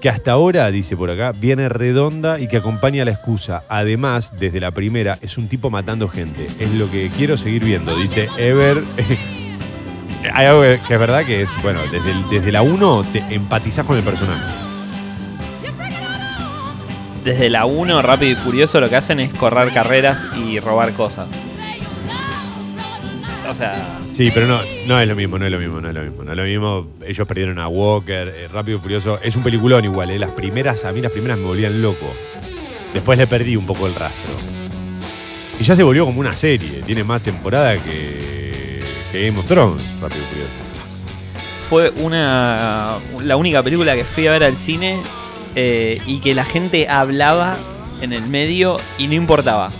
[0.00, 3.62] que hasta ahora, dice por acá, viene redonda y que acompaña la excusa.
[3.68, 6.48] Además, desde la primera, es un tipo matando gente.
[6.58, 8.82] Es lo que quiero seguir viendo, dice Ever.
[10.34, 13.96] Hay algo que es verdad que es, bueno, desde, desde la 1 te empatizás con
[13.96, 14.65] el personaje.
[17.26, 21.26] Desde la 1, Rápido y Furioso, lo que hacen es correr carreras y robar cosas.
[23.50, 25.94] O sea, Sí, pero no, no es lo mismo, no es lo mismo, no es
[25.94, 26.22] lo mismo.
[26.22, 26.86] No es lo mismo.
[27.04, 29.18] Ellos perdieron a Walker, eh, Rápido y Furioso.
[29.20, 30.20] Es un peliculón igual, eh.
[30.20, 32.06] Las primeras, a mí las primeras me volvían loco.
[32.94, 34.32] Después le perdí un poco el rastro.
[35.58, 36.80] Y ya se volvió como una serie.
[36.86, 41.12] Tiene más temporada que, que Game of Thrones, Rápido y Furioso.
[41.68, 45.02] fue una la única película que fui a ver al cine
[45.56, 47.56] eh, y que la gente hablaba
[48.00, 49.70] en el medio y no importaba.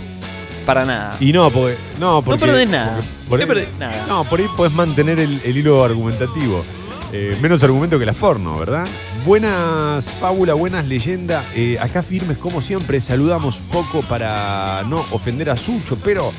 [0.65, 1.15] Para nada.
[1.21, 1.77] Y no, porque.
[1.97, 3.01] No, porque, perdés nada.
[3.29, 4.05] porque No perdés nada.
[4.09, 6.65] No, por ahí podés mantener el, el hilo argumentativo.
[7.13, 8.85] Eh, menos argumento que las porno, ¿verdad?
[9.25, 11.45] Buenas fábulas, buenas leyendas.
[11.55, 12.99] Eh, acá firmes como siempre.
[12.99, 16.33] Saludamos poco para no ofender a Sucho, pero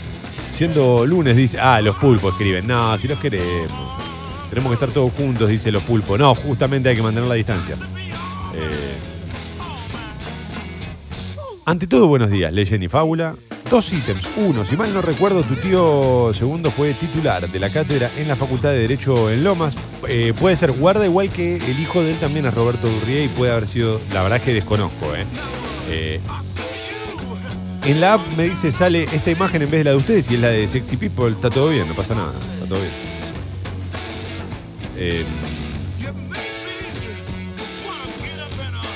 [0.51, 2.66] siendo lunes dice, ah, los pulpos escriben.
[2.66, 3.89] No, si los queremos.
[4.51, 6.18] Tenemos que estar todos juntos, dice los pulpos.
[6.18, 7.76] No, justamente hay que mantener la distancia.
[8.55, 8.95] Eh,
[11.68, 13.34] ante todo, buenos días, leyenda y fábula.
[13.70, 14.26] Dos ítems.
[14.38, 18.36] Uno, si mal no recuerdo, tu tío segundo fue titular de la cátedra en la
[18.36, 19.76] Facultad de Derecho en Lomas.
[20.08, 23.28] Eh, puede ser guarda, igual que el hijo de él también es Roberto Durrié y
[23.28, 25.14] puede haber sido, la verdad es que desconozco.
[25.14, 25.26] ¿eh?
[25.90, 26.20] Eh,
[27.84, 30.36] en la app me dice, sale esta imagen en vez de la de ustedes y
[30.36, 31.32] es la de Sexy People.
[31.32, 32.30] Está todo bien, no pasa nada.
[32.30, 32.92] Está todo bien.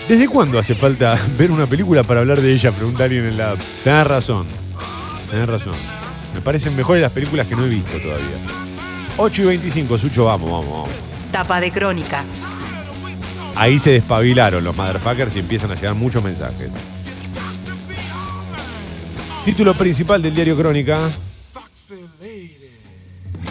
[0.08, 2.72] ¿Desde cuándo hace falta ver una película para hablar de ella?
[2.72, 3.58] Pregunta alguien en la app.
[3.84, 4.46] Tenés razón.
[5.30, 5.74] Tenés razón.
[6.34, 8.38] Me parecen mejores las películas que no he visto todavía.
[9.16, 10.90] 8 y 25, Sucho, vamos, vamos, vamos.
[11.30, 12.24] Tapa de crónica.
[13.54, 16.72] Ahí se despabilaron los motherfuckers y empiezan a llegar muchos mensajes.
[19.44, 21.12] Título principal del diario Crónica.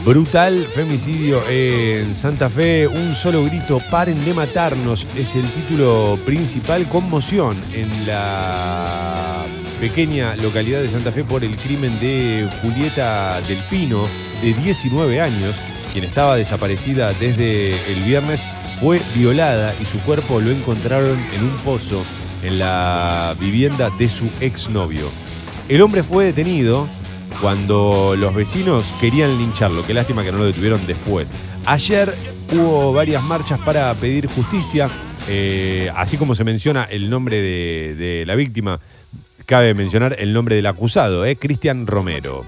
[0.06, 6.89] Brutal femicidio en Santa Fe, un solo grito, paren de matarnos, es el título principal,
[6.89, 9.46] conmoción en la
[9.80, 14.08] pequeña localidad de Santa Fe por el crimen de Julieta del Pino,
[14.42, 15.56] de 19 años,
[15.94, 18.42] quien estaba desaparecida desde el viernes,
[18.80, 22.04] fue violada y su cuerpo lo encontraron en un pozo
[22.42, 25.12] en la vivienda de su exnovio.
[25.70, 26.89] El hombre fue detenido
[27.40, 29.86] cuando los vecinos querían lincharlo.
[29.86, 31.32] Qué lástima que no lo detuvieron después.
[31.66, 32.16] Ayer
[32.52, 34.90] hubo varias marchas para pedir justicia.
[35.28, 38.80] eh, así como se menciona el nombre de, la víctima,
[39.46, 42.46] cabe mencionar el nombre del acusado, eh, Cristian Romero.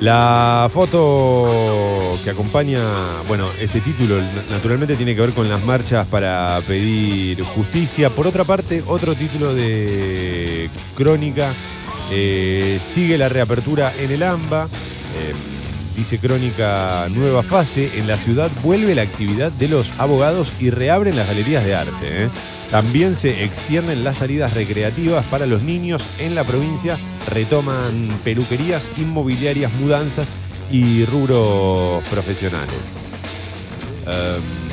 [0.00, 2.80] La foto que acompaña,
[3.28, 4.16] bueno, este título
[4.50, 8.08] naturalmente tiene que ver con las marchas para pedir justicia.
[8.08, 11.52] Por otra parte, otro título de crónica,
[12.10, 14.64] eh, sigue la reapertura en el AMBA.
[14.64, 15.32] eh,
[15.96, 21.16] dice crónica nueva fase, en la ciudad vuelve la actividad de los abogados y reabren
[21.16, 22.24] las galerías de arte.
[22.24, 22.28] eh.
[22.70, 26.98] También se extienden las salidas recreativas para los niños en la provincia,
[27.28, 30.32] retoman peluquerías, inmobiliarias, mudanzas
[30.70, 33.04] y rubros profesionales.
[34.06, 34.69] Em,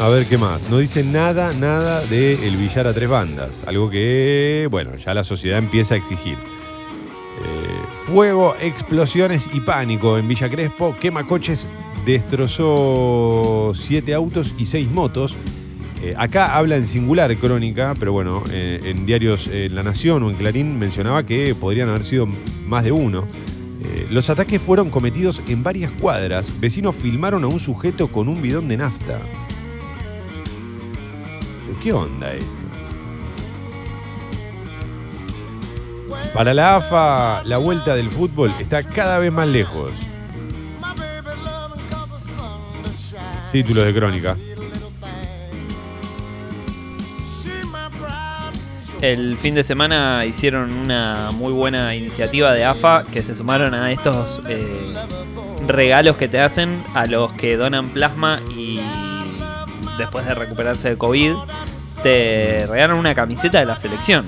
[0.00, 0.62] a ver qué más.
[0.70, 3.64] No dice nada, nada de el billar a tres bandas.
[3.66, 6.34] Algo que, bueno, ya la sociedad empieza a exigir.
[6.34, 10.96] Eh, fuego, explosiones y pánico en Villa Crespo.
[10.98, 11.66] Quema coches
[12.06, 15.36] destrozó siete autos y seis motos.
[16.02, 20.30] Eh, acá habla en singular crónica, pero bueno, eh, en diarios eh, La Nación o
[20.30, 22.26] en Clarín mencionaba que podrían haber sido
[22.66, 23.26] más de uno.
[24.10, 26.60] Los ataques fueron cometidos en varias cuadras.
[26.60, 29.20] Vecinos filmaron a un sujeto con un bidón de nafta.
[31.82, 32.46] ¿Qué onda esto?
[36.34, 39.90] Para la AFA, la vuelta del fútbol está cada vez más lejos.
[43.50, 44.36] Títulos de crónica.
[49.00, 53.90] El fin de semana hicieron una muy buena iniciativa de AFA que se sumaron a
[53.90, 54.92] estos eh,
[55.66, 58.80] regalos que te hacen a los que donan plasma y
[59.96, 61.34] después de recuperarse de COVID
[62.02, 64.26] te regalan una camiseta de la selección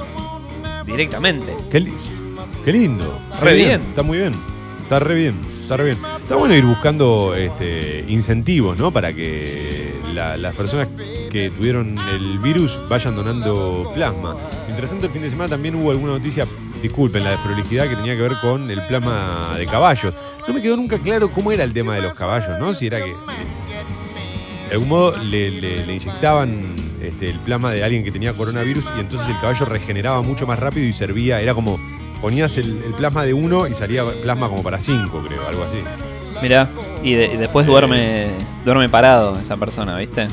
[0.86, 1.54] directamente.
[1.70, 1.92] Qué, li-
[2.64, 3.18] qué lindo.
[3.40, 3.80] Re bien.
[3.82, 4.32] Está muy bien.
[4.82, 5.34] Está re bien.
[5.62, 5.98] Está re bien.
[6.20, 8.90] Está bueno ir buscando este, incentivos, ¿no?
[8.90, 10.88] Para que la- las personas
[11.30, 14.36] que tuvieron el virus vayan donando plasma.
[14.66, 16.46] Mientras tanto, el fin de semana también hubo alguna noticia,
[16.82, 20.14] disculpen la desprolijidad, que tenía que ver con el plasma de caballos.
[20.46, 22.74] No me quedó nunca claro cómo era el tema de los caballos, ¿no?
[22.74, 23.14] Si era que.
[24.68, 26.74] de algún modo le, le- le inyectaban
[27.08, 30.58] este, el plasma de alguien que tenía coronavirus y entonces el caballo regeneraba mucho más
[30.58, 31.78] rápido y servía, era como.
[32.20, 35.78] Ponías el, el plasma de uno y salía plasma como para cinco, creo, algo así.
[36.40, 36.68] Mirá,
[37.02, 38.28] y, de- y después duerme
[38.64, 40.28] duerme parado esa persona, ¿viste?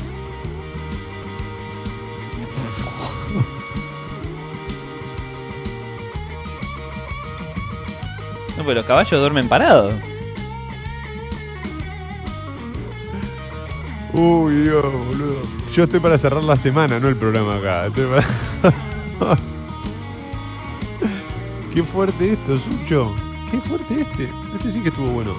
[8.56, 9.94] No, pero los caballos duermen parados.
[14.12, 15.59] Uy, Dios, boludo.
[15.74, 17.86] Yo estoy para cerrar la semana, no el programa acá.
[17.86, 18.26] Estoy para-
[21.74, 23.14] Qué fuerte esto, Sucho.
[23.50, 24.28] Qué fuerte este.
[24.56, 25.34] Este sí que estuvo bueno.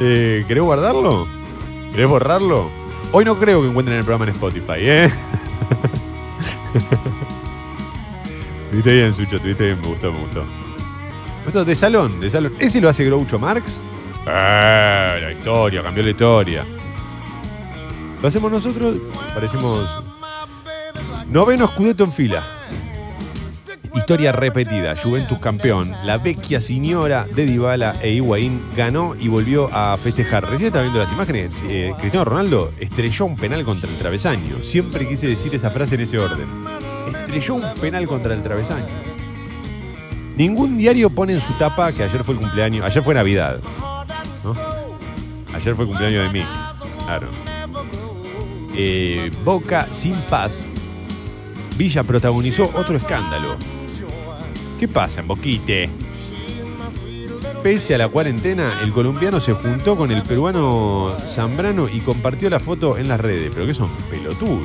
[0.00, 1.26] Eh, ¿Querés guardarlo?
[1.92, 2.70] ¿Querés borrarlo?
[3.12, 5.10] Hoy no creo que encuentren el programa en Spotify, ¿eh?
[8.64, 10.44] Estuviste bien, Sucho, estuviste bien, me gustó, me gustó.
[11.46, 12.52] Esto de salón, de salón.
[12.58, 13.80] ¿Ese lo hace Groucho Marx?
[14.26, 16.64] Eh, la historia, cambió la historia.
[18.20, 18.96] Lo hacemos nosotros,
[19.34, 19.88] parecemos
[21.30, 22.44] noveno Scudetto en fila.
[23.94, 29.96] Historia repetida, Juventus campeón, la vecchia señora de Dybala e Higuaín ganó y volvió a
[29.96, 30.44] festejar.
[30.44, 34.62] Recién estaba viendo las imágenes, eh, Cristiano Ronaldo estrelló un penal contra el travesaño.
[34.62, 36.46] Siempre quise decir esa frase en ese orden.
[37.10, 38.86] Estrelló un penal contra el travesaño.
[40.36, 43.58] Ningún diario pone en su tapa que ayer fue el cumpleaños, ayer fue Navidad.
[45.54, 46.44] Ayer fue el cumpleaños de mí.
[47.06, 47.55] Claro.
[48.76, 50.66] Eh, Boca sin paz.
[51.76, 53.56] Villa protagonizó otro escándalo.
[54.78, 55.88] ¿Qué pasa en Boquite?
[57.62, 62.60] Pese a la cuarentena, el colombiano se juntó con el peruano Zambrano y compartió la
[62.60, 63.50] foto en las redes.
[63.54, 64.60] Pero que son pelotudos.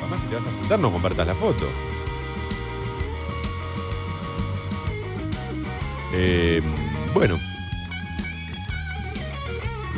[0.00, 1.66] Además, si te vas a juntar, no compartas la foto.
[6.12, 6.62] Eh,
[7.14, 7.38] bueno.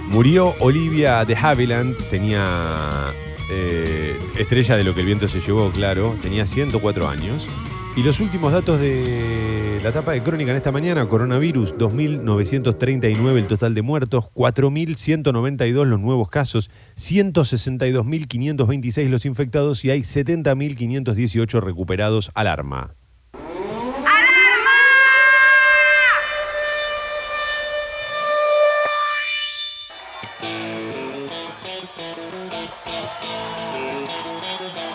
[0.09, 3.13] Murió Olivia de Havilland, tenía
[3.51, 7.47] eh, estrella de lo que el viento se llevó, claro, tenía 104 años.
[7.97, 13.47] Y los últimos datos de la etapa de crónica en esta mañana, coronavirus 2.939 el
[13.47, 22.31] total de muertos, 4.192 los nuevos casos, 162.526 los infectados y hay 70.518 recuperados.
[22.35, 22.95] Alarma.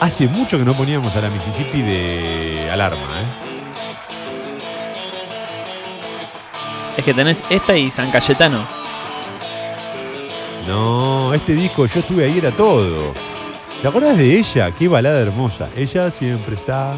[0.01, 3.25] Hace mucho que no poníamos a la Mississippi de alarma, ¿eh?
[6.97, 8.65] Es que tenés esta y San Cayetano.
[10.67, 13.13] No, este disco yo estuve ahí, era todo.
[13.79, 14.71] ¿Te acuerdas de ella?
[14.71, 15.69] Qué balada hermosa.
[15.75, 16.97] Ella siempre está.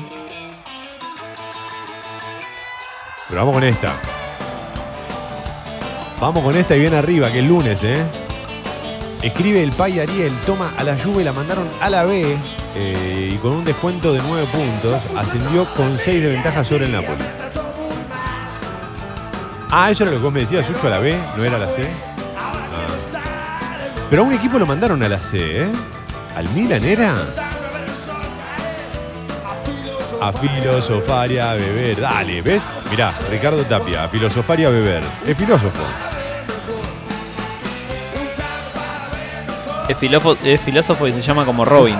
[3.27, 3.97] Pero vamos con esta.
[6.21, 8.01] Vamos con esta y bien arriba, que es lunes, ¿eh?
[9.21, 12.37] Escribe el Pay Ariel, toma a la Juve, la mandaron a la B
[12.75, 16.91] eh, y con un descuento de 9 puntos ascendió con 6 de ventaja sobre el
[16.91, 17.23] Napoli.
[19.69, 21.67] Ah, eso era lo que vos me decías, Sucho, a la B, no era la
[21.67, 21.87] C.
[22.37, 22.53] Ah.
[24.09, 25.67] Pero a un equipo lo mandaron a la C, ¿eh?
[26.35, 27.15] ¿Al Milan era?
[30.21, 31.99] A filosofar y a beber.
[31.99, 32.63] Dale, ¿ves?
[32.89, 35.03] Mirá, Ricardo Tapia, a filosofar beber.
[35.27, 35.83] Es filósofo.
[39.89, 41.97] Es filósofo y se llama como Robin.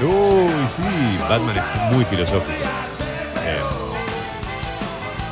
[0.00, 2.52] Uy, sí, Batman es muy filosófico.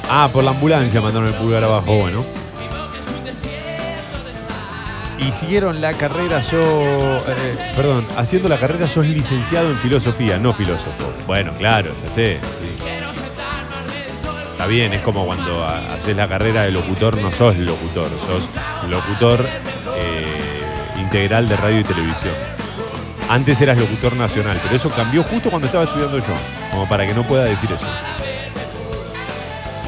[0.09, 2.23] Ah, por la ambulancia mandaron el pulgar abajo, bueno.
[5.19, 6.59] Y siguieron la carrera, sos.
[7.29, 11.13] eh, perdón, haciendo la carrera sos licenciado en filosofía, no filósofo.
[11.27, 12.39] Bueno, claro, ya sé.
[12.61, 12.71] sí.
[14.53, 18.49] Está bien, es como cuando ha- haces la carrera de locutor, no sos locutor, sos
[18.91, 19.45] locutor
[19.97, 22.35] eh, integral de radio y televisión.
[23.35, 26.25] Antes eras locutor nacional, pero eso cambió justo cuando estaba estudiando yo,
[26.71, 27.85] como para que no pueda decir eso.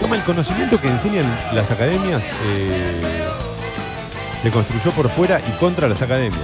[0.00, 3.24] Toma el conocimiento que enseñan las academias, eh,
[4.52, 6.42] construyó por fuera y contra las academias.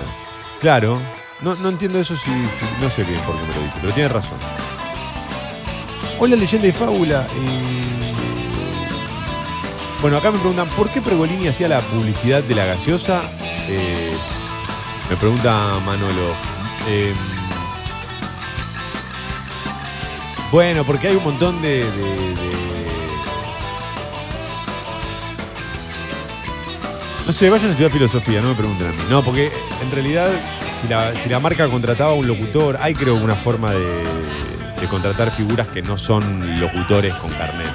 [0.61, 1.00] Claro,
[1.40, 3.92] no, no entiendo eso si, si- no sé bien por qué me lo dice, pero
[3.94, 4.38] tiene razón.
[6.20, 7.26] Hola leyenda y fábula.
[7.34, 8.12] eh,
[10.00, 13.22] Bueno, acá me preguntan, ¿por qué Pergolini hacía la publicidad de la gaseosa?
[13.68, 14.12] Eh,
[15.11, 15.53] me pregunta
[15.84, 16.51] Manolo.
[16.89, 17.12] Eh,
[20.51, 21.85] bueno, porque hay un montón de,
[27.26, 28.99] No sé, vayan a estudiar filosofía, no me pregunten a mí.
[29.09, 30.28] No, porque en realidad,
[30.80, 34.03] si la, marca contrataba a un locutor, hay creo una forma de,
[34.80, 37.70] de contratar figuras que no son locutores con carnet.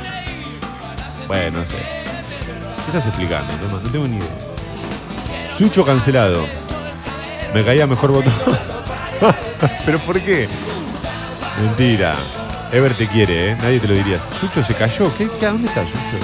[1.27, 1.77] Bueno, no sé.
[1.77, 3.53] ¿Qué estás explicando?
[3.67, 4.27] No, no tengo ni idea.
[5.57, 6.45] Sucho cancelado.
[7.53, 8.33] Me caía mejor botón.
[9.85, 10.47] ¿Pero por qué?
[11.61, 12.15] Mentira.
[12.71, 13.57] Ever te quiere, ¿eh?
[13.61, 14.19] Nadie te lo diría.
[14.39, 15.11] ¿Sucho se cayó?
[15.17, 16.17] ¿Qué, qué, ¿Dónde está Sucho?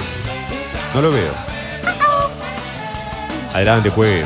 [0.94, 1.32] No lo veo.
[3.54, 4.24] Adelante, juegue.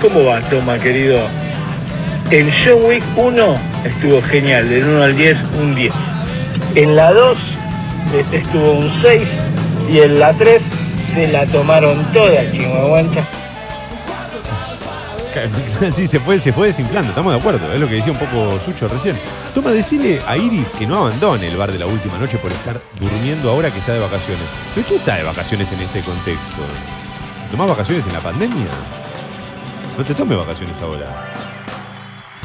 [0.00, 1.26] ¿Cómo va, Toma, querido?
[2.30, 5.92] El John Wick 1 estuvo genial, del 1 al 10, un 10.
[6.74, 7.38] En la 2
[8.14, 9.22] eh, estuvo un 6
[9.90, 10.62] y en la 3
[11.14, 13.24] se la tomaron toda, chihuahuancha.
[15.92, 18.58] Sí, se fue, se fue desinflando, estamos de acuerdo, es lo que decía un poco
[18.60, 19.16] Sucho recién.
[19.54, 22.80] Toma, decirle a Iris que no abandone el bar de la última noche por estar
[22.98, 24.44] durmiendo ahora que está de vacaciones.
[24.74, 26.62] ¿Pero quién está de vacaciones en este contexto?
[27.50, 28.68] ¿Tomás vacaciones en la pandemia?
[29.96, 31.47] No te tomes vacaciones ahora.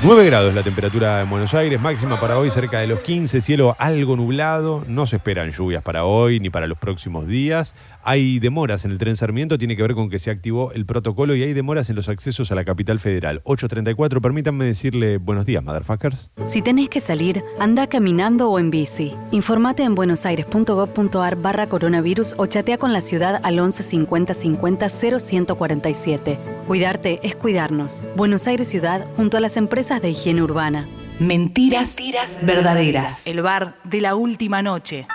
[0.06, 3.78] 9 grados la temperatura en Buenos Aires, máxima para hoy cerca de los 15, cielo
[3.80, 7.74] algo nublado, no se esperan lluvias para hoy ni para los próximos días.
[8.04, 11.36] Hay demoras en el tren Sarmiento, tiene que ver con que se activó el protocolo
[11.36, 13.41] y hay demoras en los accesos a la capital federal.
[13.45, 16.32] 8.34, permítanme decirle buenos días, motherfuckers.
[16.47, 19.16] Si tenés que salir, anda caminando o en bici.
[19.32, 26.39] Informate en buenosaires.gov.ar barra coronavirus o chatea con la ciudad al 11 50 50 0147.
[26.68, 28.04] Cuidarte es cuidarnos.
[28.18, 30.88] Buenos Aires Ciudad junto a las empresas de higiene urbana.
[31.20, 31.98] Mentiras,
[32.41, 33.28] verdaderas.
[33.28, 35.06] El bar de la última noche.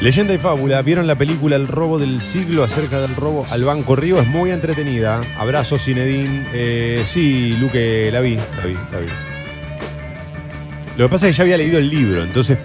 [0.00, 3.96] Leyenda y fábula, ¿vieron la película El robo del siglo acerca del robo al Banco
[3.96, 4.20] Río?
[4.20, 5.20] Es muy entretenida.
[5.38, 6.46] Abrazo, Cinedín.
[6.52, 9.06] Eh, sí, Luque, la vi, la vi, la vi.
[10.96, 12.58] Lo que pasa es que ya había leído el libro, entonces,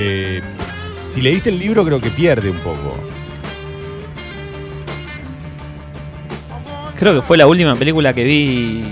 [0.00, 0.40] eh,
[1.12, 2.96] si leíste el libro creo que pierde un poco.
[6.98, 8.84] Creo que fue la última película que vi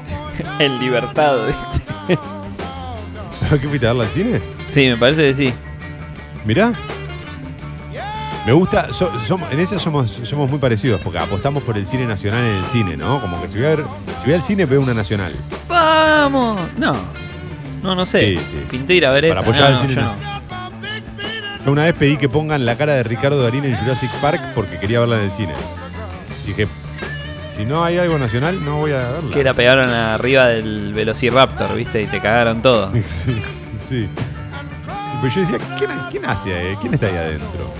[0.58, 1.36] en libertad.
[1.46, 2.18] ¿viste?
[3.60, 4.40] ¿Qué fuiste a verla al cine?
[4.68, 5.52] Sí, me parece que sí.
[6.44, 6.72] Mirá.
[8.46, 12.06] Me gusta, so- somos- en eso somos, somos muy parecidos, porque apostamos por el cine
[12.06, 13.20] nacional en el cine, ¿no?
[13.20, 13.84] Como que si voy a ver,
[14.18, 15.34] si voy al cine veo una nacional.
[15.68, 16.58] ¡Vamos!
[16.78, 16.94] No.
[17.82, 18.36] No, no sé.
[18.36, 18.66] Sí, sí.
[18.70, 19.50] Pinté ir a ver Para esa.
[19.50, 20.02] apoyar No, al cine
[21.64, 21.70] no.
[21.72, 25.00] una vez pedí que pongan la cara de Ricardo Darín en Jurassic Park porque quería
[25.00, 25.52] verla en el cine.
[26.46, 26.66] Dije,
[27.60, 29.30] si no hay algo nacional, no voy a verla.
[29.34, 32.00] Que la pegaron arriba del Velociraptor, ¿viste?
[32.02, 32.90] Y te cagaron todo.
[33.06, 33.42] Sí,
[33.88, 34.08] sí.
[35.20, 36.76] Pues yo decía, ¿quién, quién hace ahí?
[36.80, 37.70] ¿Quién está ahí adentro?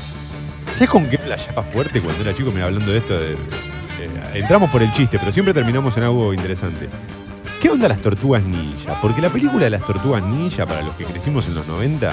[0.74, 2.50] ¿Sabes con qué playaba fuerte cuando era chico?
[2.52, 6.34] Mira, hablando de esto, de- de- entramos por el chiste, pero siempre terminamos en algo
[6.34, 6.88] interesante.
[7.62, 8.98] ¿Qué onda las tortugas ninja?
[9.00, 12.10] Porque la película de las tortugas ninja, para los que crecimos en los 90,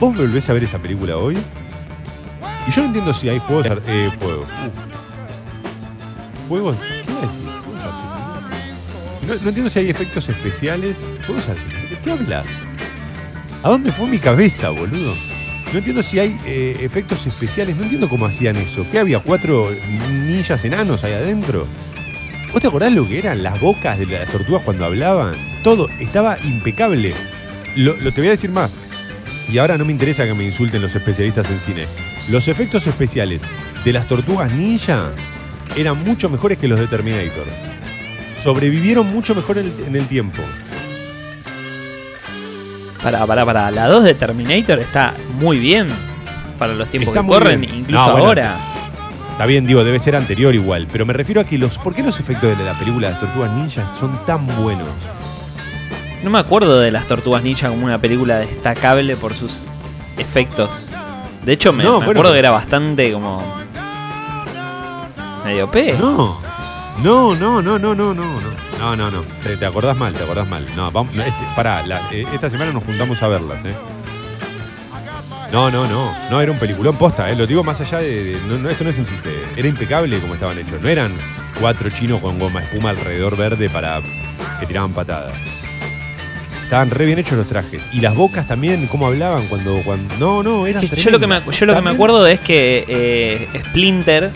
[0.00, 1.36] ¿vos volvés a ver esa película hoy?
[2.66, 3.66] Y yo no entiendo si hay fuegos...
[3.86, 4.44] Eh, fuego.
[6.48, 6.50] Uh.
[6.50, 6.76] ¿Fuegos?
[6.78, 7.44] ¿Qué iba a decir?
[7.64, 9.42] ¿Fuegos artificiales?
[9.42, 10.96] No, entiendo si hay efectos especiales.
[11.90, 12.46] ¿De qué hablas?
[13.62, 15.14] ¿A dónde fue mi cabeza, boludo?
[15.72, 17.76] No entiendo si hay eh, efectos especiales.
[17.76, 18.86] No entiendo cómo hacían eso.
[18.90, 19.20] ¿Qué había?
[19.20, 19.68] ¿Cuatro
[20.26, 21.66] ninjas enanos ahí adentro?
[22.52, 25.34] ¿Vos te acordás lo que eran las bocas de las tortugas cuando hablaban?
[25.62, 27.12] Todo estaba impecable.
[27.76, 28.74] Lo, lo- te voy a decir más.
[29.50, 31.86] Y ahora no me interesa que me insulten los especialistas en cine.
[32.30, 33.42] Los efectos especiales
[33.84, 35.10] de las tortugas ninja
[35.76, 37.44] eran mucho mejores que los de Terminator.
[38.42, 40.42] Sobrevivieron mucho mejor en el, en el tiempo.
[43.02, 43.70] Para, para, para.
[43.70, 45.86] La 2 de Terminator está muy bien
[46.58, 47.74] para los tiempos Está que muy corren, bien.
[47.74, 48.58] incluso No, bueno, ahora.
[49.32, 50.88] Está bien, digo, debe ser anterior igual.
[50.90, 51.78] Pero me refiero a que los.
[51.78, 54.88] ¿Por qué los efectos de la película de las tortugas ninjas son tan buenos?
[56.24, 59.62] No me acuerdo de las Tortugas Ninja como una película destacable por sus
[60.16, 60.88] efectos.
[61.44, 63.40] De hecho, me, No, me bueno, acuerdo pero- que era bastante como.
[65.44, 65.94] Medio P.
[65.98, 66.40] No.
[67.02, 68.68] No, no, no, no, no, no, no.
[68.78, 69.20] No, no, no.
[69.42, 70.66] Te, te acordás mal, te acordás mal.
[70.76, 73.74] No, vamos, no, este, pará, la- eh, esta semana nos juntamos a verlas, ¿eh?
[75.52, 76.12] No, no, no.
[76.30, 77.36] No, era un peliculón posta, ¿eh?
[77.36, 78.24] Lo digo más allá de.
[78.24, 79.30] de- no, no, esto no es un chiste.
[79.56, 80.80] Era impecable como estaban hechos.
[80.82, 81.12] No eran
[81.60, 84.00] cuatro chinos con goma espuma alrededor verde para
[84.60, 85.32] que tiraban patadas.
[86.64, 87.82] Estaban re bien hechos los trajes.
[87.94, 89.80] Y las bocas también, cómo hablaban cuando.
[89.84, 92.84] cuando no, no, eran yo lo que me, yo lo que me acuerdo es que
[92.86, 94.30] eh, Splinter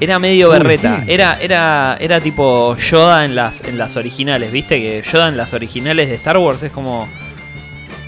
[0.00, 1.02] era medio berreta.
[1.06, 4.78] Era, era, era tipo Yoda en las, en las originales, ¿viste?
[4.80, 7.08] Que Yoda en las originales de Star Wars es como.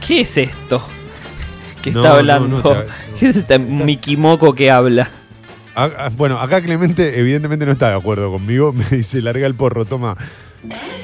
[0.07, 0.82] ¿Qué es esto?
[1.82, 2.59] que No, está hablando?
[2.62, 2.82] no,
[3.18, 5.11] ¿Qué es este Mickey Moco que habla?
[5.74, 8.72] Ah, ah, Bueno, acá Clemente evidentemente no está de acuerdo conmigo.
[8.74, 10.16] Me dice, larga el porro, toma.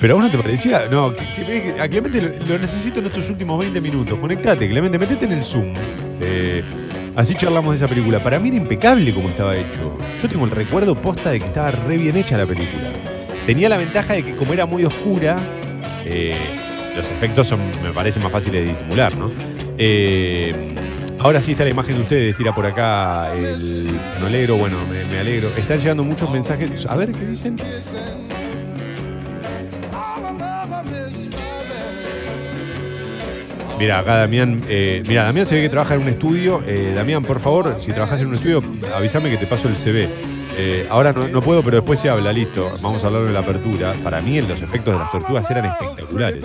[0.01, 0.89] Pero a vos no te parecía.
[0.91, 4.19] No, que- a Clemente lo, lo necesito en estos últimos 20 minutos.
[4.19, 5.75] Conectate, Clemente, metete en el Zoom.
[6.21, 6.65] Eh,
[7.17, 8.23] Así charlamos de esa película.
[8.23, 9.97] Para mí era impecable como estaba hecho.
[10.21, 12.93] Yo tengo el recuerdo posta de que estaba re bien hecha la película.
[13.47, 15.39] Tenía la ventaja de que como era muy oscura,
[16.05, 16.35] eh,
[16.97, 19.31] los efectos son, me parecen más fáciles de disimular, ¿no?
[19.79, 20.75] Eh,
[21.19, 25.19] ahora sí está la imagen de ustedes, tira por acá el alegro, bueno, me, me
[25.19, 25.51] alegro.
[25.57, 26.87] Están llegando muchos mensajes.
[26.87, 27.57] A ver, ¿qué dicen?
[33.79, 36.63] Mira, acá Damián, eh, mira, Damián se ve que trabaja en un estudio.
[36.67, 38.63] Eh, Damián, por favor, si trabajas en un estudio,
[38.95, 40.09] avísame que te paso el CV.
[40.57, 42.71] Eh, ahora no, puedo, pero después se habla, listo.
[42.83, 43.95] Vamos a hablar de la apertura.
[44.03, 46.45] Para mí los efectos de las tortugas eran espectaculares.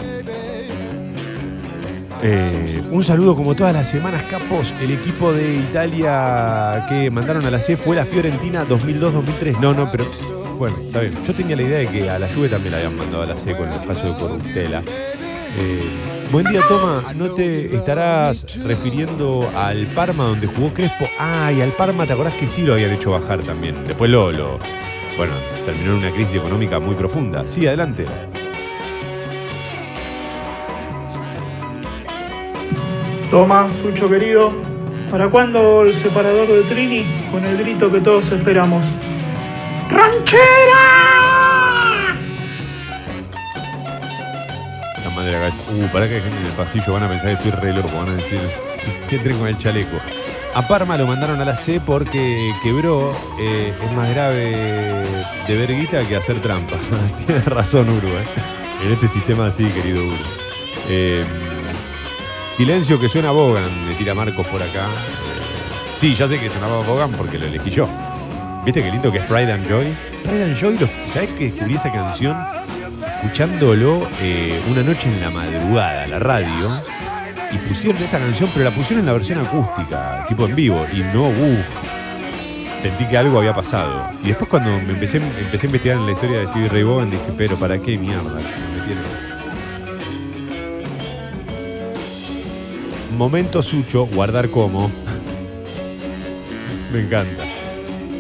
[2.92, 4.74] Un saludo como todas las semanas, capos.
[4.82, 9.60] El equipo de Italia que mandaron a la C fue la Fiorentina 2002-2003.
[9.60, 10.10] No, no, pero
[10.58, 11.14] bueno, está bien.
[11.24, 13.38] Yo tenía la idea de que a la Juve también la habían mandado a la
[13.38, 14.84] C con el caso de Corruptela.
[16.32, 17.14] Buen día, Toma.
[17.16, 21.06] ¿No te estarás refiriendo al Parma donde jugó Crespo?
[21.20, 23.86] Ah, y al Parma, ¿te acordás que sí lo habían hecho bajar también?
[23.88, 24.60] Después lo, lo
[25.18, 25.34] bueno,
[25.66, 27.44] terminó en una crisis económica muy profunda.
[27.46, 28.06] Sí, adelante.
[33.32, 34.52] Toma, Sucho querido,
[35.12, 38.84] ¿para cuándo el separador de Trini con el grito que todos esperamos?
[39.92, 41.19] ¡Ranchera!
[45.32, 45.58] La cabeza.
[45.72, 47.90] Uh, para que hay gente en el pasillo, van a pensar que estoy re loco,
[47.96, 48.40] van a decir
[49.10, 49.98] que entren con el chaleco.
[50.56, 53.12] A Parma lo mandaron a la C porque quebró.
[53.40, 55.06] eh, es más grave
[55.48, 56.76] de ver guita que hacer trampa.
[57.26, 58.26] Tienes razón, Uru, ¿eh?
[58.84, 60.16] En este sistema así, querido Uru.
[60.90, 61.24] Eh,
[62.58, 64.86] silencio que suena Bogan, me tira Marcos por acá.
[64.86, 67.88] Eh, sí, ya sé que sonaba Bogan porque lo elegí yo.
[68.66, 69.96] ¿Viste qué lindo que es Pride and Joy?
[70.24, 72.36] Pride and Joy, lo- ¿sabés que descubrí esa canción?
[73.22, 76.82] Escuchándolo eh, una noche en la madrugada, la radio,
[77.52, 81.00] y pusieron esa canción, pero la pusieron en la versión acústica, tipo en vivo, y
[81.14, 84.12] no, uff, sentí que algo había pasado.
[84.24, 87.12] Y después cuando me empecé, empecé a investigar en la historia de Stevie Ray Vaughan,
[87.12, 88.24] dije, pero ¿para qué mierda?
[88.24, 89.04] Me metieron?
[93.18, 94.90] Momento sucho, guardar como.
[96.94, 97.49] me encanta.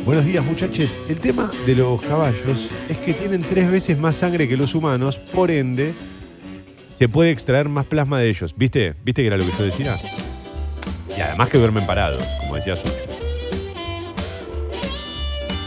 [0.09, 0.97] Buenos días muchachos.
[1.07, 5.19] El tema de los caballos es que tienen tres veces más sangre que los humanos,
[5.19, 5.93] por ende
[6.97, 8.55] se puede extraer más plasma de ellos.
[8.57, 8.95] ¿Viste?
[9.05, 9.95] ¿Viste que era lo que yo decía?
[11.15, 12.91] Y además que duermen parados, como decía Sucho.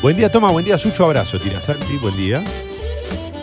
[0.02, 2.42] Buen día, toma, buen día, Sucho, abrazo, tira Santi, buen día.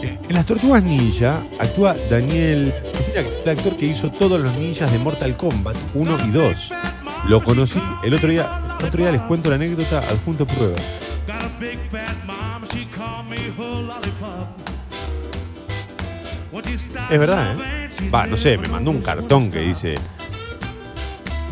[0.04, 4.92] Eh, En las tortugas ninja actúa Daniel, es el actor que hizo todos los ninjas
[4.92, 6.74] de Mortal Kombat 1 y 2.
[7.30, 8.50] Lo conocí el otro día,
[8.88, 10.82] otro día les cuento la anécdota, adjunto pruebas.
[17.10, 17.90] Es verdad, ¿eh?
[18.14, 19.96] Va, no sé, me mandó un cartón que dice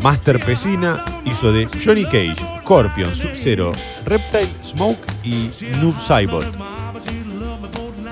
[0.02, 3.72] Master Pesina hizo de Johnny Cage, Scorpion, Sub-Zero,
[4.04, 5.50] Reptile, Smoke y
[5.80, 6.46] Noob Saibot.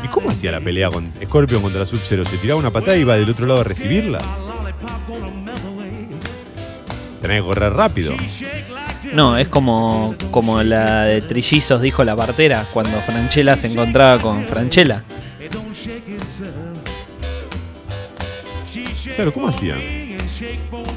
[0.02, 2.24] ¿Y cómo hacía la pelea con Scorpion contra Sub-Zero?
[2.24, 4.18] ¿Se tiraba una patada y iba del otro lado a recibirla?
[7.20, 8.14] Tenía que correr rápido.
[9.12, 14.44] No, es como, como la de Trillizos dijo la partera cuando Franchella se encontraba con
[14.44, 15.02] Franchella.
[19.14, 19.78] Claro, ¿cómo hacían?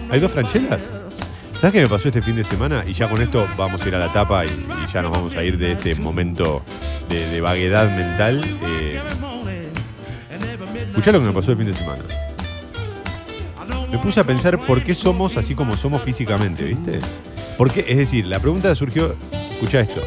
[0.10, 0.82] ¿Hay dos franchelas?
[1.54, 2.84] ¿Sabes qué me pasó este fin de semana?
[2.88, 4.50] Y ya con esto vamos a ir a la tapa y,
[4.94, 6.64] ya nos vamos a ir de este momento
[7.08, 8.42] de, de vaguedad mental.
[8.64, 9.02] Eh,
[10.88, 12.04] escuchá lo que me pasó el fin de semana.
[13.92, 17.00] Me puse a pensar por qué somos así como somos físicamente, ¿viste?
[17.60, 17.84] ¿Por qué?
[17.86, 19.14] Es decir, la pregunta surgió.
[19.52, 20.02] Escucha esto.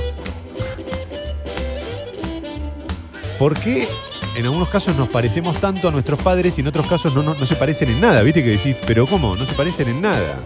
[3.39, 3.87] ¿Por qué
[4.35, 7.35] en algunos casos nos parecemos tanto a nuestros padres y en otros casos no, no,
[7.35, 8.23] no se parecen en nada?
[8.23, 9.37] ¿Viste que decís, pero cómo?
[9.37, 10.39] No se parecen en nada.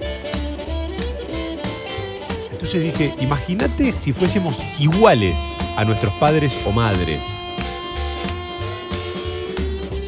[2.50, 5.36] Entonces dije, imagínate si fuésemos iguales
[5.76, 7.20] a nuestros padres o madres.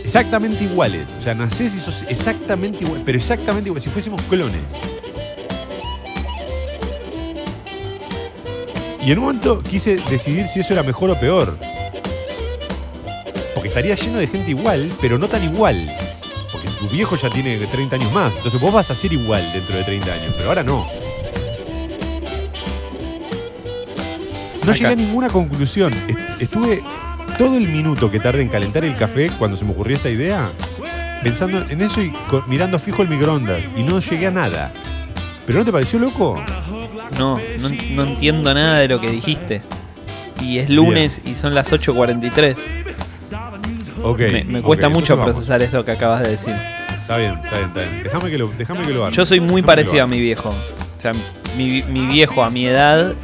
[0.05, 1.07] Exactamente iguales.
[1.21, 4.65] O sea, nacés y sos exactamente igual, pero exactamente igual, si fuésemos clones.
[9.09, 11.57] Y en un momento quise decidir si eso era mejor o peor.
[13.55, 15.91] Porque estaría lleno de gente igual, pero no tan igual.
[16.53, 18.37] Porque tu viejo ya tiene 30 años más.
[18.37, 20.87] Entonces vos vas a ser igual dentro de 30 años, pero ahora no.
[24.63, 24.73] No Acá.
[24.75, 25.95] llegué a ninguna conclusión.
[26.07, 26.83] Est- Estuve
[27.39, 30.53] todo el minuto que tardé en calentar el café cuando se me ocurrió esta idea,
[31.23, 32.13] pensando en eso y
[32.47, 33.63] mirando fijo el microondas.
[33.75, 34.71] Y no llegué a nada.
[35.47, 36.45] ¿Pero no te pareció loco?
[37.19, 39.63] No, no, no entiendo nada de lo que dijiste.
[40.41, 42.57] Y es lunes y son las 8.43.
[44.03, 44.21] Ok.
[44.47, 45.33] Me, cuesta mucho vamos.
[45.35, 46.55] procesar eso que acabas de decir.
[47.01, 48.03] Está bien, está bien, está bien.
[48.05, 49.13] Déjame que lo, déjame que lo haga.
[49.17, 50.17] Yo soy muy Déjame parecido a arme.
[50.17, 50.51] mi viejo.
[50.51, 51.13] O sea,
[51.57, 53.15] mi, mi viejo a mi edad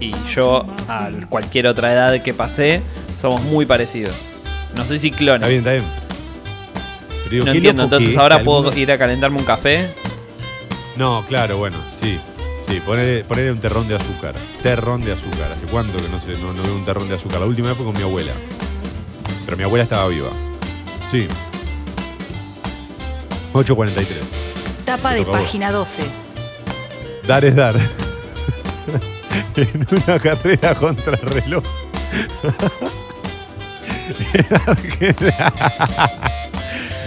[0.00, 2.82] y yo a cualquier otra edad que pasé
[3.20, 4.14] somos muy parecidos.
[4.76, 5.48] No sé si clones.
[5.48, 5.84] Está bien, está bien.
[7.24, 9.90] Pero digo, no entiendo, entonces ahora este puedo alumno- ir a calentarme un café.
[10.96, 12.18] No, claro, bueno, sí.
[12.66, 14.34] Sí, ponerle un terrón de azúcar.
[14.62, 15.52] Terrón de azúcar.
[15.52, 17.40] ¿Hace cuánto que no, sé, no, no veo un terrón de azúcar?
[17.40, 18.32] La última vez fue con mi abuela.
[19.44, 20.30] Pero mi abuela estaba viva.
[21.10, 21.28] Sí.
[23.52, 24.06] 8.43.
[24.84, 26.02] Tapa de página 12.
[27.26, 27.76] Dar es dar.
[29.56, 31.64] en una carrera contra reloj.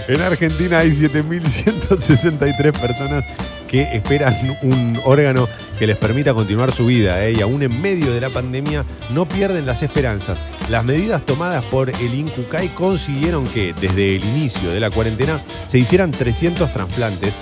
[0.08, 3.24] en Argentina hay 7.163 personas
[3.68, 7.34] que esperan un órgano que les permita continuar su vida ¿eh?
[7.38, 10.42] y aún en medio de la pandemia no pierden las esperanzas.
[10.68, 15.78] Las medidas tomadas por el INCUCAI consiguieron que desde el inicio de la cuarentena se
[15.78, 17.34] hicieran 300 trasplantes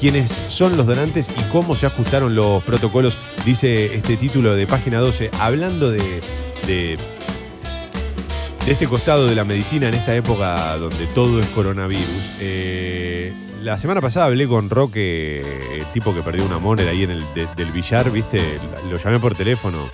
[0.00, 4.98] quiénes son los donantes y cómo se ajustaron los protocolos, dice este título de página
[4.98, 6.20] 12, hablando de,
[6.66, 6.98] de,
[8.66, 12.32] de este costado de la medicina en esta época donde todo es coronavirus.
[12.40, 13.32] Eh,
[13.62, 15.40] la semana pasada hablé con Roque,
[15.78, 18.58] el tipo que perdió una moneda ahí en el de- del billar, ¿viste?
[18.88, 19.88] Lo llamé por teléfono.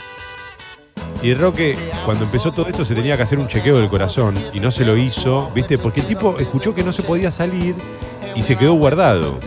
[1.22, 4.60] Y Roque, cuando empezó todo esto, se tenía que hacer un chequeo del corazón y
[4.60, 5.76] no se lo hizo, ¿viste?
[5.76, 7.74] Porque el tipo escuchó que no se podía salir
[8.34, 9.38] y se quedó guardado.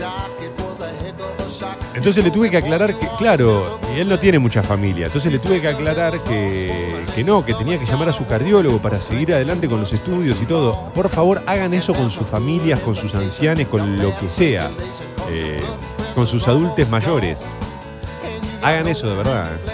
[1.94, 5.38] Entonces le tuve que aclarar que, claro, y él no tiene mucha familia, entonces le
[5.38, 9.32] tuve que aclarar que, que no, que tenía que llamar a su cardiólogo para seguir
[9.32, 10.86] adelante con los estudios y todo.
[10.92, 14.72] Por favor, hagan eso con sus familias, con sus ancianos, con lo que sea,
[15.30, 15.62] eh,
[16.14, 17.46] con sus adultos mayores.
[18.60, 19.52] Hagan eso de verdad.
[19.54, 19.70] ¿eh?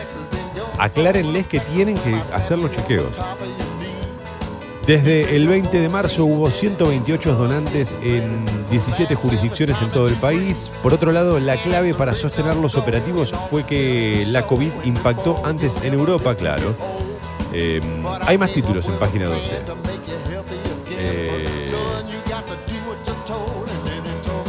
[0.79, 3.17] Aclárenles que tienen que hacer los chequeos.
[4.87, 10.73] Desde el 20 de marzo hubo 128 donantes en 17 jurisdicciones en todo el país.
[10.83, 15.83] Por otro lado, la clave para sostener los operativos fue que la COVID impactó antes
[15.85, 16.75] en Europa, claro.
[17.53, 17.81] Eh,
[18.23, 19.63] hay más títulos en página 12.
[20.93, 21.45] Eh,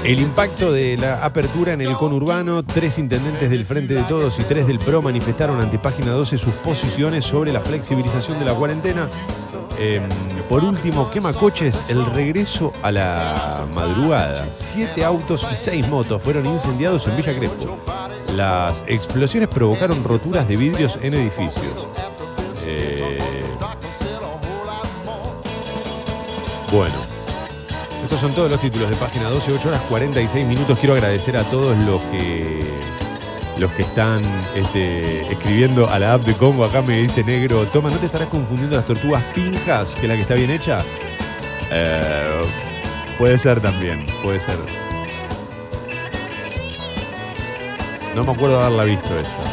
[0.04, 4.44] el impacto de la apertura en el conurbano, tres intendentes del Frente de Todos y
[4.44, 9.08] tres del PRO manifestaron ante página 12 sus posiciones sobre la flexibilización de la cuarentena.
[9.84, 10.00] Eh,
[10.48, 14.48] por último, quemacoches, el regreso a la madrugada.
[14.54, 17.80] Siete autos y seis motos fueron incendiados en Villa Crespo.
[18.36, 21.90] Las explosiones provocaron roturas de vidrios en edificios.
[22.64, 23.18] Eh,
[26.72, 26.94] bueno,
[28.04, 30.78] estos son todos los títulos de página 12, 8 horas 46 minutos.
[30.78, 32.82] Quiero agradecer a todos los que
[33.62, 34.24] los que están
[34.56, 36.66] este, escribiendo a la app de Congo.
[36.66, 40.22] Acá me dice negro, toma, ¿no te estarás confundiendo las tortugas pinjas que la que
[40.22, 40.84] está bien hecha?
[41.70, 42.42] Eh,
[43.20, 44.58] puede ser también, puede ser.
[48.16, 49.44] No me acuerdo haberla visto esa.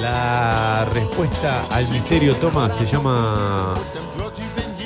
[0.00, 3.74] La respuesta al misterio, toma, se llama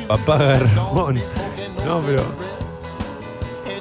[0.08, 1.22] Papá Garrón.
[1.86, 2.57] No, pero.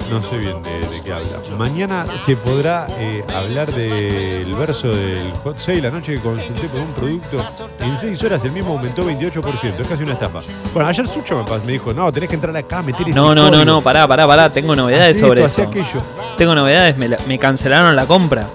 [0.10, 1.42] No sé bien de, de qué habla.
[1.58, 5.82] Mañana se podrá eh, hablar del verso del hot sale.
[5.82, 7.44] La noche que consulté por un producto,
[7.80, 9.82] en 6 horas el mismo aumentó 28%.
[9.82, 10.40] Es casi una estafa.
[10.74, 13.66] Bueno, ayer Sucho me, dijo: No, tenés que entrar acá, meter este No, no, no,
[13.66, 14.52] no, pará, pará, pará.
[14.52, 15.70] Tengo novedades sobre esto, eso.
[15.70, 16.02] aquello.
[16.38, 18.48] Tengo novedades, me, la- me cancelaron la compra.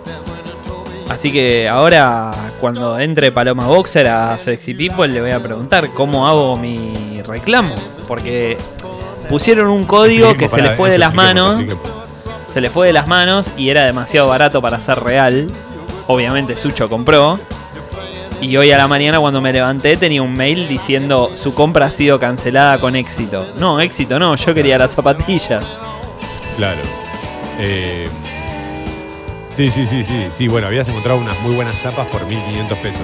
[1.11, 2.31] Así que ahora,
[2.61, 7.75] cuando entre Paloma Boxer a Sexy People, le voy a preguntar cómo hago mi reclamo.
[8.09, 8.57] Porque
[9.33, 11.65] pusieron un código que se le fue de las manos.
[12.49, 15.51] Se le fue de las manos y era demasiado barato para ser real.
[16.07, 17.41] Obviamente Sucho compró.
[18.43, 21.93] Y hoy a la mañana cuando me levanté tenía un mail diciendo su compra ha
[21.93, 23.47] sido cancelada con éxito.
[23.57, 25.65] No, éxito no, yo quería las zapatillas.
[26.59, 26.83] Claro.
[27.59, 28.07] Eh,
[29.55, 30.27] sí, sí, sí, sí.
[30.31, 33.03] Sí, bueno, habías encontrado unas muy buenas zapas por 1500 pesos.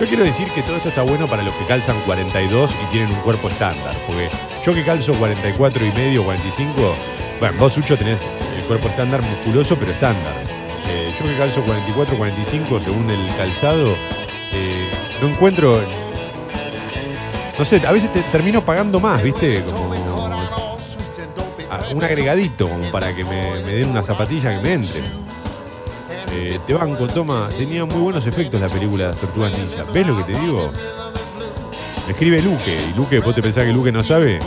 [0.00, 3.12] Yo quiero decir que todo esto está bueno para los que calzan 42 y tienen
[3.12, 3.94] un cuerpo estándar.
[4.06, 4.30] Porque
[4.64, 6.96] yo que calzo 44 y medio, 45,
[7.38, 10.42] bueno, vos, Sucho, tenés el cuerpo estándar musculoso, pero estándar.
[10.88, 13.94] Eh, yo que calzo 44, 45, según el calzado,
[14.52, 14.88] eh,
[15.20, 15.78] no encuentro.
[17.58, 19.62] No sé, a veces te termino pagando más, ¿viste?
[19.64, 19.90] Como
[21.94, 25.29] un agregadito para que me, me den una zapatilla que me entre.
[26.32, 29.84] Eh, te banco, toma, tenía muy buenos efectos la película de las tortugas ninja.
[29.92, 30.70] ¿Ves lo que te digo?
[32.08, 34.38] Escribe Luque, y Luque, ¿vos te pensás que Luque no sabe?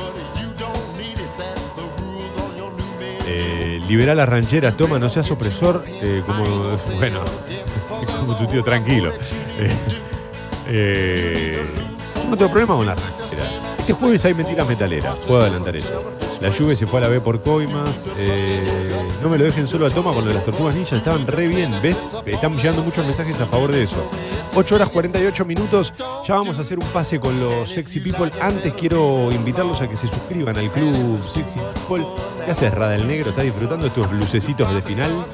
[3.26, 6.44] Eh, liberá las rancheras, toma, no seas opresor, eh, como,
[6.98, 7.22] bueno,
[8.20, 9.12] como tu tío tranquilo.
[10.68, 11.66] Eh,
[12.30, 13.50] no tengo problema con las rancheras.
[13.78, 16.02] Este jueves hay mentiras metaleras, puedo adelantar eso.
[16.44, 18.06] La lluvia se fue a la B por Coimas.
[18.18, 18.68] Eh,
[19.22, 20.98] no me lo dejen solo a toma con las tortugas ninja.
[20.98, 21.72] Estaban re bien.
[21.82, 22.04] ¿Ves?
[22.26, 24.06] Están llegando muchos mensajes a favor de eso.
[24.54, 25.94] 8 horas 48 minutos.
[26.28, 28.30] Ya vamos a hacer un pase con los Sexy People.
[28.42, 32.06] Antes quiero invitarlos a que se suscriban al club Sexy People.
[32.44, 33.30] ¿Qué haces, Rada el Negro?
[33.30, 35.26] ¿Estás disfrutando estos lucecitos de final?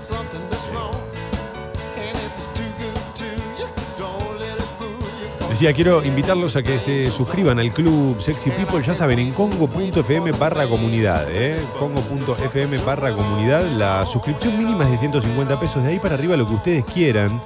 [5.60, 10.32] Decía, quiero invitarlos a que se suscriban al club Sexy People, ya saben, en congo.fm
[10.32, 11.62] barra comunidad, ¿eh?
[11.78, 13.70] congo.fm barra comunidad.
[13.74, 17.42] La suscripción mínima es de 150 pesos, de ahí para arriba lo que ustedes quieran.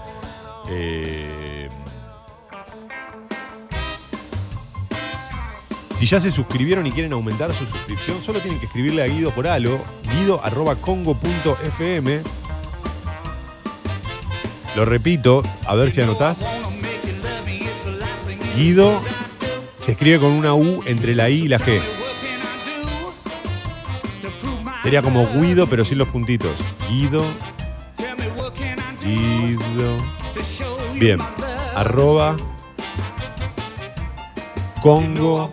[0.70, 1.70] Eh,
[5.98, 9.32] Si ya se suscribieron y quieren aumentar su suscripción, solo tienen que escribirle a Guido
[9.32, 12.22] por Alo, guido.congo.fm.
[14.76, 16.46] Lo repito, a ver si anotás.
[18.56, 19.02] Guido
[19.80, 21.82] se escribe con una U entre la I y la G.
[24.82, 26.60] Sería como Guido, pero sin los puntitos.
[26.90, 27.26] Guido.
[29.04, 29.98] Guido.
[30.96, 31.20] Bien.
[31.76, 32.38] Arroba.
[34.82, 35.52] Congo.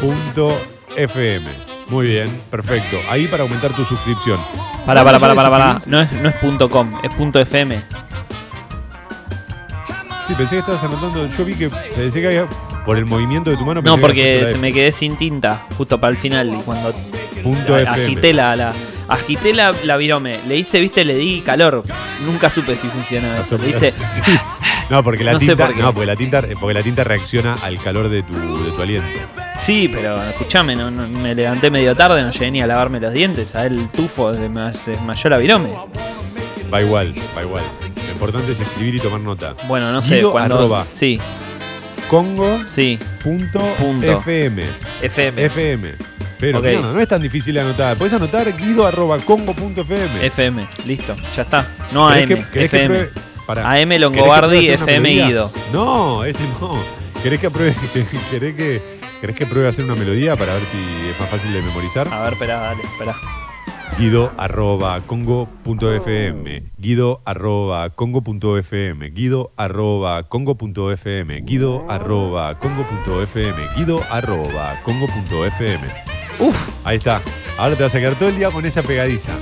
[0.00, 0.60] Punto
[0.96, 1.50] FM.
[1.88, 2.98] Muy bien, perfecto.
[3.08, 4.40] Ahí para aumentar tu suscripción.
[4.84, 5.64] Para, para, para, para, para.
[5.64, 7.82] ¿Cuándo No es, no es punto .com, es punto .fm.
[10.26, 11.26] Sí, pensé que estabas anotando.
[11.28, 12.46] Yo vi que pensé que había.
[12.84, 13.80] Por el movimiento de tu mano.
[13.82, 16.92] No, porque la se me quedé sin tinta justo para el final y cuando
[17.42, 18.04] Punto a- FM.
[18.04, 18.74] agité la, la
[19.08, 21.82] agité la, la virome, le hice, viste, le di calor.
[22.26, 23.56] Nunca supe si funcionaba eso.
[23.56, 23.94] Le hice
[24.24, 24.32] Sí.
[24.90, 25.64] No, porque la No sé tinta.
[25.66, 25.80] por qué.
[25.82, 29.18] No, porque la tinta, porque la tinta reacciona al calor de tu, de tu aliento.
[29.56, 33.12] Sí, pero escúchame, no, no- me levanté medio tarde, no llegué ni a lavarme los
[33.14, 35.70] dientes, a el tufo se desmayó la virome.
[36.72, 37.62] Va igual, va igual.
[38.14, 39.54] Importante es escribir y tomar nota.
[39.68, 40.54] Bueno, no sé Guido cuándo.
[40.56, 40.86] arroba.
[40.92, 41.20] Sí,
[42.08, 44.06] Congo sí, punto, Punto.
[44.18, 44.62] FM.
[45.02, 45.44] FM.
[45.44, 45.94] FM.
[46.38, 46.64] Pero Ok.
[46.64, 47.96] mierda, no es tan difícil de anotar.
[47.96, 50.24] Puedes anotar guido arroba congo punto FM.
[50.26, 51.66] FM, listo, ya está.
[51.92, 52.86] No ¿Querés AM, que- querés que FM.
[52.94, 53.10] pruebe-
[53.46, 53.62] pará.
[53.62, 55.26] AM ¿Querés que Longobardi, pruebe hacer una FM melodía?
[55.26, 55.52] Guido.
[55.72, 56.84] No, ese no.
[57.22, 57.74] ¿Querés que pruebe,
[58.30, 58.82] querés que,
[59.20, 60.76] querés que pruebe a hacer una melodía para ver si
[61.10, 62.06] es más fácil de memorizar?
[62.12, 63.14] A ver, espera, dale, espera.
[63.96, 75.86] Guido arroba congo.fm Guido arroba congo.fm Guido arroba congo.fm Guido arroba congo.fm Guido arroba congo.fm
[76.40, 77.22] Uf, Ahí está.
[77.56, 79.32] Ahora te vas a quedar todo el día con esa pegadiza.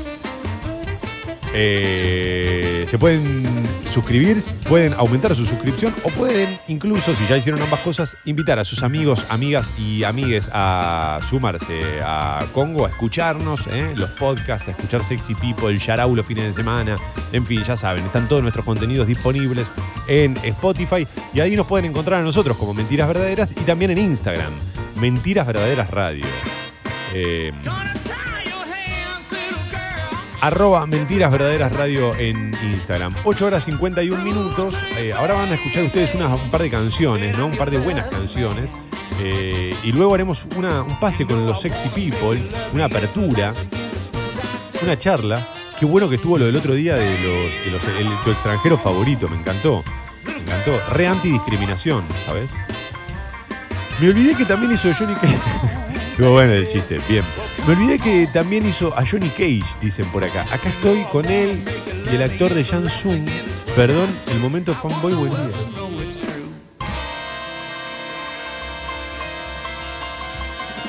[1.54, 3.44] Eh, se pueden
[3.90, 8.64] suscribir, pueden aumentar su suscripción o pueden incluso, si ya hicieron ambas cosas, invitar a
[8.64, 13.92] sus amigos, amigas y amigues a sumarse a Congo, a escucharnos, ¿eh?
[13.94, 16.96] los podcasts, a escuchar Sexy People, el Yarau los fines de semana.
[17.32, 19.72] En fin, ya saben, están todos nuestros contenidos disponibles
[20.08, 23.98] en Spotify y ahí nos pueden encontrar a nosotros como Mentiras Verdaderas y también en
[23.98, 24.52] Instagram,
[24.96, 26.24] Mentiras Verdaderas Radio.
[27.14, 27.52] Eh,
[30.43, 33.14] arroba Mentiras Verdaderas Radio en Instagram.
[33.24, 34.74] 8 horas 51 minutos.
[34.98, 37.47] Eh, ahora van a escuchar ustedes un par de canciones, ¿no?
[37.47, 38.70] Un par de buenas canciones.
[39.20, 42.43] Eh, y luego haremos una- un pase con los Sexy People,
[42.73, 43.55] una apertura,
[44.82, 45.48] una charla.
[45.78, 49.28] Qué bueno que estuvo lo del otro día de los, de los tu extranjero favorito,
[49.28, 49.85] me encantó.
[50.24, 50.81] Me encantó.
[50.90, 52.51] Re antidiscriminación, ¿sabes?
[54.01, 55.39] Me olvidé que también hizo Johnny Cage.
[56.12, 57.24] Estuvo bueno el chiste, bien.
[57.66, 60.43] Me olvidé que también hizo a Johnny Cage, dicen por acá.
[60.52, 61.64] Acá estoy con él
[62.10, 63.26] y el actor de Jan Sung.
[63.74, 65.51] Perdón, el momento fanboy, buen día.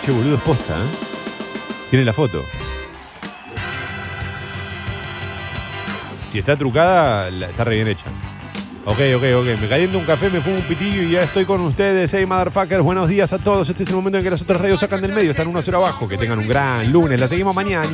[0.04, 0.88] Che, boludo, es posta, ¿eh?
[1.90, 2.44] Tiene la foto.
[6.28, 8.08] Si está trucada, está re bien hecha.
[8.86, 9.62] Ok, ok, ok.
[9.62, 12.14] Me caliento un café, me fumo un pitillo y ya estoy con ustedes.
[12.14, 13.70] Hey, motherfuckers, buenos días a todos.
[13.70, 15.32] Este es el momento en que las otras radios sacan del medio.
[15.32, 16.08] Están uno a cero abajo.
[16.10, 17.18] Que tengan un gran lunes.
[17.18, 17.88] La seguimos mañana.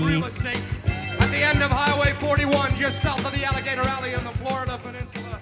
[1.20, 4.80] At the end of Highway 41, just south of the Alligator Alley in the Florida
[4.82, 5.40] Peninsula.